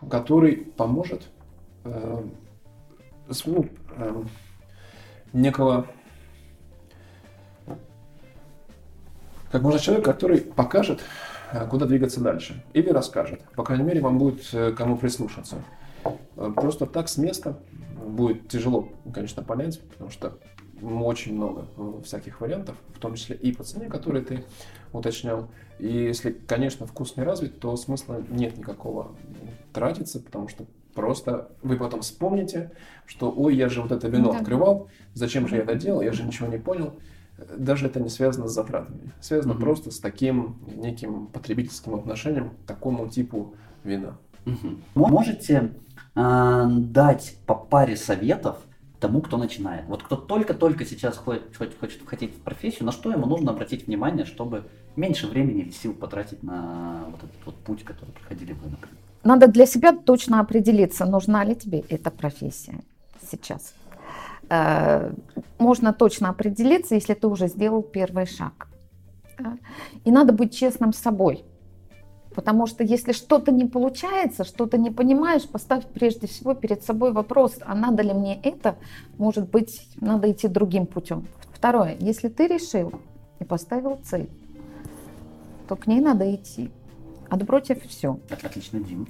который 0.10 0.56
поможет 0.56 1.24
э, 1.84 2.24
ну, 3.46 3.66
э, 3.98 4.24
некого 5.34 5.88
как 9.52 9.62
можно 9.62 9.80
человек, 9.80 10.06
который 10.06 10.40
покажет 10.40 11.02
э, 11.52 11.68
куда 11.68 11.86
двигаться 11.86 12.22
дальше. 12.22 12.64
Или 12.74 12.90
расскажет. 12.90 13.42
По 13.56 13.64
крайней 13.64 13.84
мере, 13.84 14.02
вам 14.02 14.18
будет 14.18 14.42
э, 14.54 14.72
кому 14.72 14.98
прислушаться. 14.98 15.58
Э, 16.38 16.52
Просто 16.56 16.86
так 16.86 17.10
с 17.10 17.18
места 17.18 17.60
будет 18.06 18.48
тяжело, 18.48 18.90
конечно, 19.14 19.44
понять, 19.44 19.82
потому 19.90 20.10
что 20.10 20.38
очень 20.82 21.36
много 21.36 21.68
э, 21.78 22.02
всяких 22.04 22.42
вариантов, 22.42 22.76
в 22.96 23.00
том 23.00 23.16
числе 23.16 23.36
и 23.36 23.52
по 23.52 23.64
цене, 23.64 23.88
которые 23.88 24.24
ты 24.24 24.44
уточнял. 24.94 25.48
И 25.80 25.88
если, 25.88 26.32
конечно, 26.32 26.86
вкус 26.86 27.16
не 27.18 27.24
развит, 27.24 27.60
то 27.60 27.76
смысла 27.78 28.24
нет 28.30 28.58
никакого 28.58 29.16
тратиться, 29.74 30.20
потому 30.20 30.48
что 30.48 30.66
просто 30.94 31.52
вы 31.64 31.78
потом 31.78 32.02
вспомните, 32.02 32.72
что 33.06 33.32
ой, 33.32 33.56
я 33.56 33.70
же 33.70 33.82
вот 33.82 33.92
это 33.92 34.08
вино 34.08 34.32
Да. 34.32 34.40
открывал, 34.40 34.90
зачем 35.14 35.48
же 35.48 35.56
я 35.56 35.62
это 35.64 35.76
делал, 35.76 36.02
я 36.02 36.12
же 36.12 36.24
ничего 36.24 36.48
не 36.48 36.58
понял. 36.58 36.94
Даже 37.58 37.88
это 37.88 38.00
не 38.00 38.10
связано 38.10 38.48
с 38.48 38.54
затратами. 38.54 39.12
Связано 39.20 39.54
Мгм. 39.54 39.64
просто 39.64 39.90
с 39.90 40.00
таким 40.00 40.58
неким 40.76 41.28
потребительским 41.28 41.96
отношением 41.96 42.52
к 42.52 42.68
такому 42.68 43.08
типу 43.08 43.56
вина. 43.84 44.18
Мгм. 44.46 44.82
Можете 44.96 45.72
а, 46.14 46.66
дать 46.68 47.38
по 47.48 47.56
паре 47.56 47.96
советов 47.96 48.58
тому, 49.02 49.22
кто 49.22 49.38
начинает. 49.38 49.86
Вот 49.88 50.04
кто 50.04 50.16
только-только 50.16 50.86
сейчас 50.86 51.18
хочет, 51.18 51.58
хочет, 51.58 52.02
входить 52.02 52.36
в 52.36 52.42
профессию, 52.42 52.86
на 52.86 52.92
что 52.92 53.12
ему 53.12 53.26
нужно 53.26 53.52
обратить 53.52 53.88
внимание, 53.88 54.26
чтобы 54.26 54.64
меньше 54.96 55.28
времени 55.28 55.62
или 55.62 55.72
сил 55.72 55.94
потратить 55.94 56.44
на 56.44 57.06
вот 57.12 57.24
этот 57.24 57.46
вот 57.46 57.56
путь, 57.56 57.84
который 57.84 58.12
проходили 58.12 58.54
вы, 58.54 58.70
например. 58.70 58.98
Надо 59.24 59.48
для 59.48 59.66
себя 59.66 59.92
точно 59.92 60.40
определиться, 60.40 61.06
нужна 61.06 61.44
ли 61.44 61.56
тебе 61.56 61.80
эта 61.90 62.12
профессия 62.12 62.80
сейчас. 63.32 63.74
Э, 64.50 65.14
Можно 65.60 65.94
точно 65.94 66.30
определиться, 66.30 66.96
если 66.96 67.14
ты 67.14 67.28
уже 67.28 67.48
сделал 67.48 67.84
первый 67.84 68.26
шаг. 68.26 68.68
И 70.06 70.12
надо 70.12 70.34
быть 70.34 70.56
честным 70.56 70.94
с 70.94 70.98
собой. 70.98 71.44
Потому 72.36 72.66
что 72.66 72.84
если 72.84 73.12
что-то 73.12 73.52
не 73.52 73.66
получается, 73.66 74.44
что-то 74.46 74.78
не 74.78 74.90
понимаешь, 74.90 75.48
поставь 75.48 75.86
прежде 75.88 76.28
всего 76.28 76.54
перед 76.54 76.84
собой 76.84 77.12
вопрос, 77.12 77.58
а 77.62 77.76
надо 77.76 78.04
ли 78.04 78.14
мне 78.14 78.40
это, 78.42 78.78
может 79.18 79.50
быть, 79.50 79.88
надо 80.00 80.32
идти 80.32 80.48
другим 80.48 80.86
путем. 80.86 81.28
Второе, 81.54 81.98
если 82.00 82.30
ты 82.30 82.48
решил 82.48 82.94
и 83.40 83.44
поставил 83.44 84.00
цель, 84.04 84.30
то 85.68 85.76
к 85.76 85.88
ней 85.88 86.00
надо 86.00 86.34
идти. 86.34 86.72
Отбросив 87.30 87.86
все. 87.86 88.20
От- 88.30 88.44
Отлично, 88.44 88.80
Дим. 88.80 89.08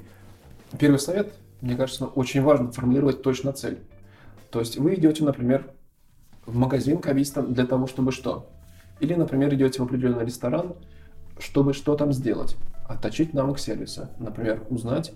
Первый 0.80 1.00
совет, 1.00 1.34
мне 1.62 1.76
кажется, 1.76 2.06
очень 2.08 2.42
важно 2.42 2.72
формулировать 2.72 3.22
точно 3.22 3.54
цель. 3.54 3.80
То 4.50 4.60
есть 4.60 4.78
вы 4.78 4.96
идете, 4.96 5.24
например, 5.24 5.72
в 6.46 6.56
магазин 6.56 6.98
кавистом 6.98 7.54
для 7.54 7.66
того, 7.66 7.88
чтобы 7.88 8.12
что? 8.12 8.50
Или, 9.00 9.14
например, 9.14 9.54
идете 9.54 9.80
в 9.80 9.86
определенный 9.86 10.26
ресторан, 10.26 10.74
чтобы 11.40 11.74
что 11.74 11.96
там 11.96 12.14
сделать? 12.14 12.56
Отточить 12.88 13.34
навык 13.34 13.60
сервиса. 13.60 14.10
Например, 14.20 14.62
узнать 14.70 15.14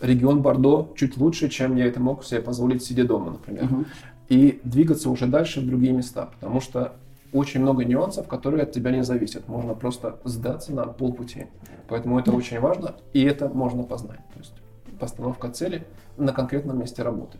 регион 0.00 0.42
Бордо 0.42 0.92
чуть 0.96 1.16
лучше, 1.16 1.48
чем 1.48 1.76
я 1.76 1.86
это 1.86 2.00
мог 2.00 2.24
себе 2.24 2.40
позволить 2.40 2.84
сидя 2.84 3.04
дома, 3.04 3.32
например. 3.32 3.64
Мгм. 3.64 3.86
И 4.28 4.60
двигаться 4.64 5.08
уже 5.10 5.26
дальше 5.26 5.60
в 5.60 5.66
другие 5.66 5.92
места, 5.92 6.26
потому 6.26 6.60
что 6.60 6.94
очень 7.32 7.60
много 7.60 7.84
нюансов, 7.84 8.26
которые 8.28 8.64
от 8.64 8.72
тебя 8.72 8.90
не 8.90 9.04
зависят. 9.04 9.48
Можно 9.48 9.74
просто 9.74 10.18
сдаться 10.24 10.72
на 10.72 10.84
полпути. 10.86 11.46
Поэтому 11.88 12.18
это 12.18 12.32
очень 12.32 12.58
важно, 12.60 12.96
и 13.12 13.22
это 13.22 13.48
можно 13.48 13.82
познать. 13.82 14.20
То 14.32 14.38
есть 14.38 14.54
постановка 14.98 15.50
цели 15.50 15.86
на 16.16 16.32
конкретном 16.32 16.78
месте 16.78 17.02
работы. 17.02 17.38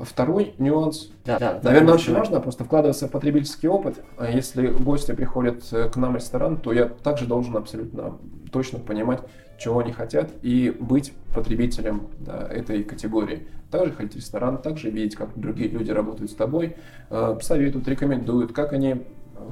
Второй 0.00 0.54
нюанс 0.58 1.10
Да, 1.24 1.38
да, 1.38 1.60
Наверное, 1.62 1.88
да, 1.88 1.94
очень 1.94 2.12
да. 2.12 2.20
важно 2.20 2.40
просто 2.40 2.64
вкладываться 2.64 3.06
в 3.06 3.10
потребительский 3.10 3.68
опыт. 3.68 4.02
А 4.16 4.30
Если 4.30 4.68
гости 4.68 5.12
приходят 5.12 5.62
э, 5.72 5.88
к 5.88 5.96
нам 5.96 6.12
в 6.12 6.16
ресторан, 6.16 6.56
то 6.56 6.72
я 6.72 6.86
также 6.86 7.26
должен 7.26 7.56
абсолютно 7.56 8.18
точно 8.50 8.78
понимать, 8.78 9.20
чего 9.58 9.80
они 9.80 9.92
хотят, 9.92 10.30
и 10.42 10.74
быть 10.78 11.12
потребителем 11.34 12.08
да, 12.18 12.46
этой 12.48 12.82
категории. 12.82 13.46
Также 13.70 13.92
ходить 13.92 14.14
в 14.14 14.16
ресторан, 14.16 14.58
также 14.58 14.90
видеть, 14.90 15.16
как 15.16 15.38
другие 15.38 15.68
люди 15.68 15.90
работают 15.90 16.30
с 16.30 16.34
тобой, 16.34 16.76
э, 17.10 17.38
советуют, 17.42 17.86
рекомендуют, 17.86 18.52
как 18.52 18.72
они 18.72 19.02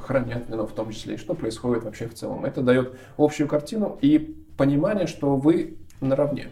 хранят 0.05 0.49
вино 0.49 0.67
в 0.67 0.73
том 0.73 0.91
числе, 0.91 1.15
и 1.15 1.19
что 1.19 1.35
происходит 1.35 1.85
вообще 1.85 2.07
в 2.09 2.15
целом. 2.15 2.45
Это 2.45 2.63
дает 2.63 2.99
общую 3.17 3.49
картину 3.49 3.99
и 4.01 4.37
понимание, 4.57 5.07
что 5.07 5.37
вы 5.37 5.77
наравне. 6.01 6.49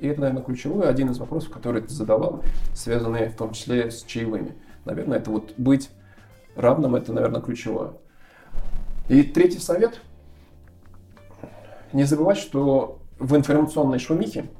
И 0.00 0.06
это, 0.06 0.20
наверное, 0.20 0.42
ключевой, 0.42 0.88
один 0.88 1.10
из 1.10 1.18
вопросов, 1.18 1.50
который 1.50 1.82
ты 1.82 1.92
задавал, 1.92 2.42
связанные 2.74 3.28
в 3.28 3.36
том 3.36 3.52
числе 3.52 3.90
с 3.90 4.02
чаевыми. 4.04 4.54
Наверное, 4.84 5.18
это 5.18 5.30
вот 5.30 5.54
быть 5.56 5.90
равным, 6.56 6.94
это, 6.94 7.12
наверное, 7.12 7.40
ключевое. 7.40 7.92
И 9.08 9.22
третий 9.22 9.58
совет. 9.58 10.00
Не 11.92 12.04
забывать, 12.04 12.38
что 12.38 13.00
в 13.18 13.34
информационной 13.34 13.98
шумихе, 13.98 14.50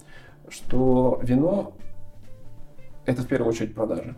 что 0.49 1.21
вино– 1.23 1.75
это 3.07 3.23
в 3.23 3.27
первую 3.27 3.51
очередь 3.51 3.75
продажа. 3.75 4.17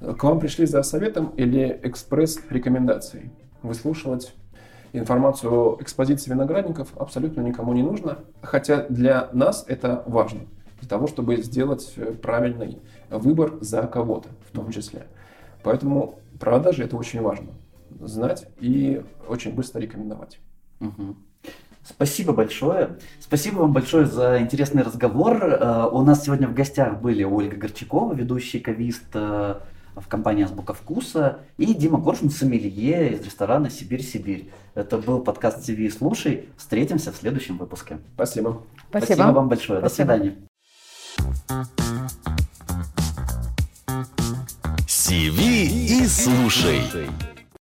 К 0.00 0.24
вам 0.24 0.40
пришли 0.40 0.66
за 0.66 0.82
советом 0.82 1.32
или 1.36 1.80
экспресс-рекомендацией. 1.82 3.30
Выслушивать 3.62 4.34
информацию 4.92 5.78
экспозиции 5.80 6.30
виноградников 6.30 6.88
абсолютно 6.96 7.40
никому 7.40 7.72
не 7.72 7.82
нужно, 7.82 8.18
хотя 8.40 8.86
для 8.88 9.28
нас 9.32 9.64
это 9.68 10.02
важно, 10.06 10.40
для 10.82 10.88
того, 10.88 11.06
чтобы 11.06 11.36
сделать 11.36 11.92
э, 11.96 12.12
правильный 12.12 12.78
выбор 13.08 13.54
за 13.60 13.82
кого-то 13.82 14.28
в 14.48 14.50
том 14.50 14.72
числе. 14.72 15.06
Поэтому 15.62 16.18
продажи 16.40 16.82
это 16.82 16.96
очень 16.96 17.22
важно. 17.22 17.52
Знать 18.00 18.48
и 18.58 19.00
очень 19.28 19.54
быстро 19.54 19.78
рекомендовать. 19.80 20.40
Мгм. 20.80 21.16
Спасибо 21.84 22.32
большое. 22.32 22.98
Спасибо 23.20 23.60
вам 23.60 23.72
большое 23.72 24.06
за 24.06 24.40
интересный 24.40 24.82
разговор. 24.82 25.44
Э, 25.44 25.88
У 25.92 26.02
нас 26.02 26.24
сегодня 26.24 26.48
в 26.48 26.54
гостях 26.54 27.00
были 27.00 27.22
Ольга 27.22 27.56
Горчакова, 27.56 28.12
ведущий 28.12 28.58
кавист 28.58 29.04
э, 29.14 29.60
в 29.94 30.08
компании 30.08 30.44
«Азбука 30.44 30.74
вкуса», 30.74 31.40
и 31.58 31.74
Дима 31.74 32.02
Коршун, 32.02 32.30
сомелье 32.30 33.12
из 33.12 33.24
ресторана 33.24 33.70
«Сибирь-Сибирь». 33.70 34.50
Это 34.74 34.98
был 34.98 35.20
подкаст 35.20 35.64
«ТВ 35.64 35.96
слушай». 35.96 36.48
Встретимся 36.56 37.12
в 37.12 37.16
следующем 37.16 37.58
выпуске. 37.58 37.98
Спасибо. 38.14 38.62
Спасибо. 38.88 39.32
вам 39.32 39.48
большое. 39.48 39.78
Спасибо. 39.78 40.08
До 40.08 40.14
свидания. 40.18 40.51
Сиви 44.86 45.64
и 46.00 46.06
слушай. 46.08 46.82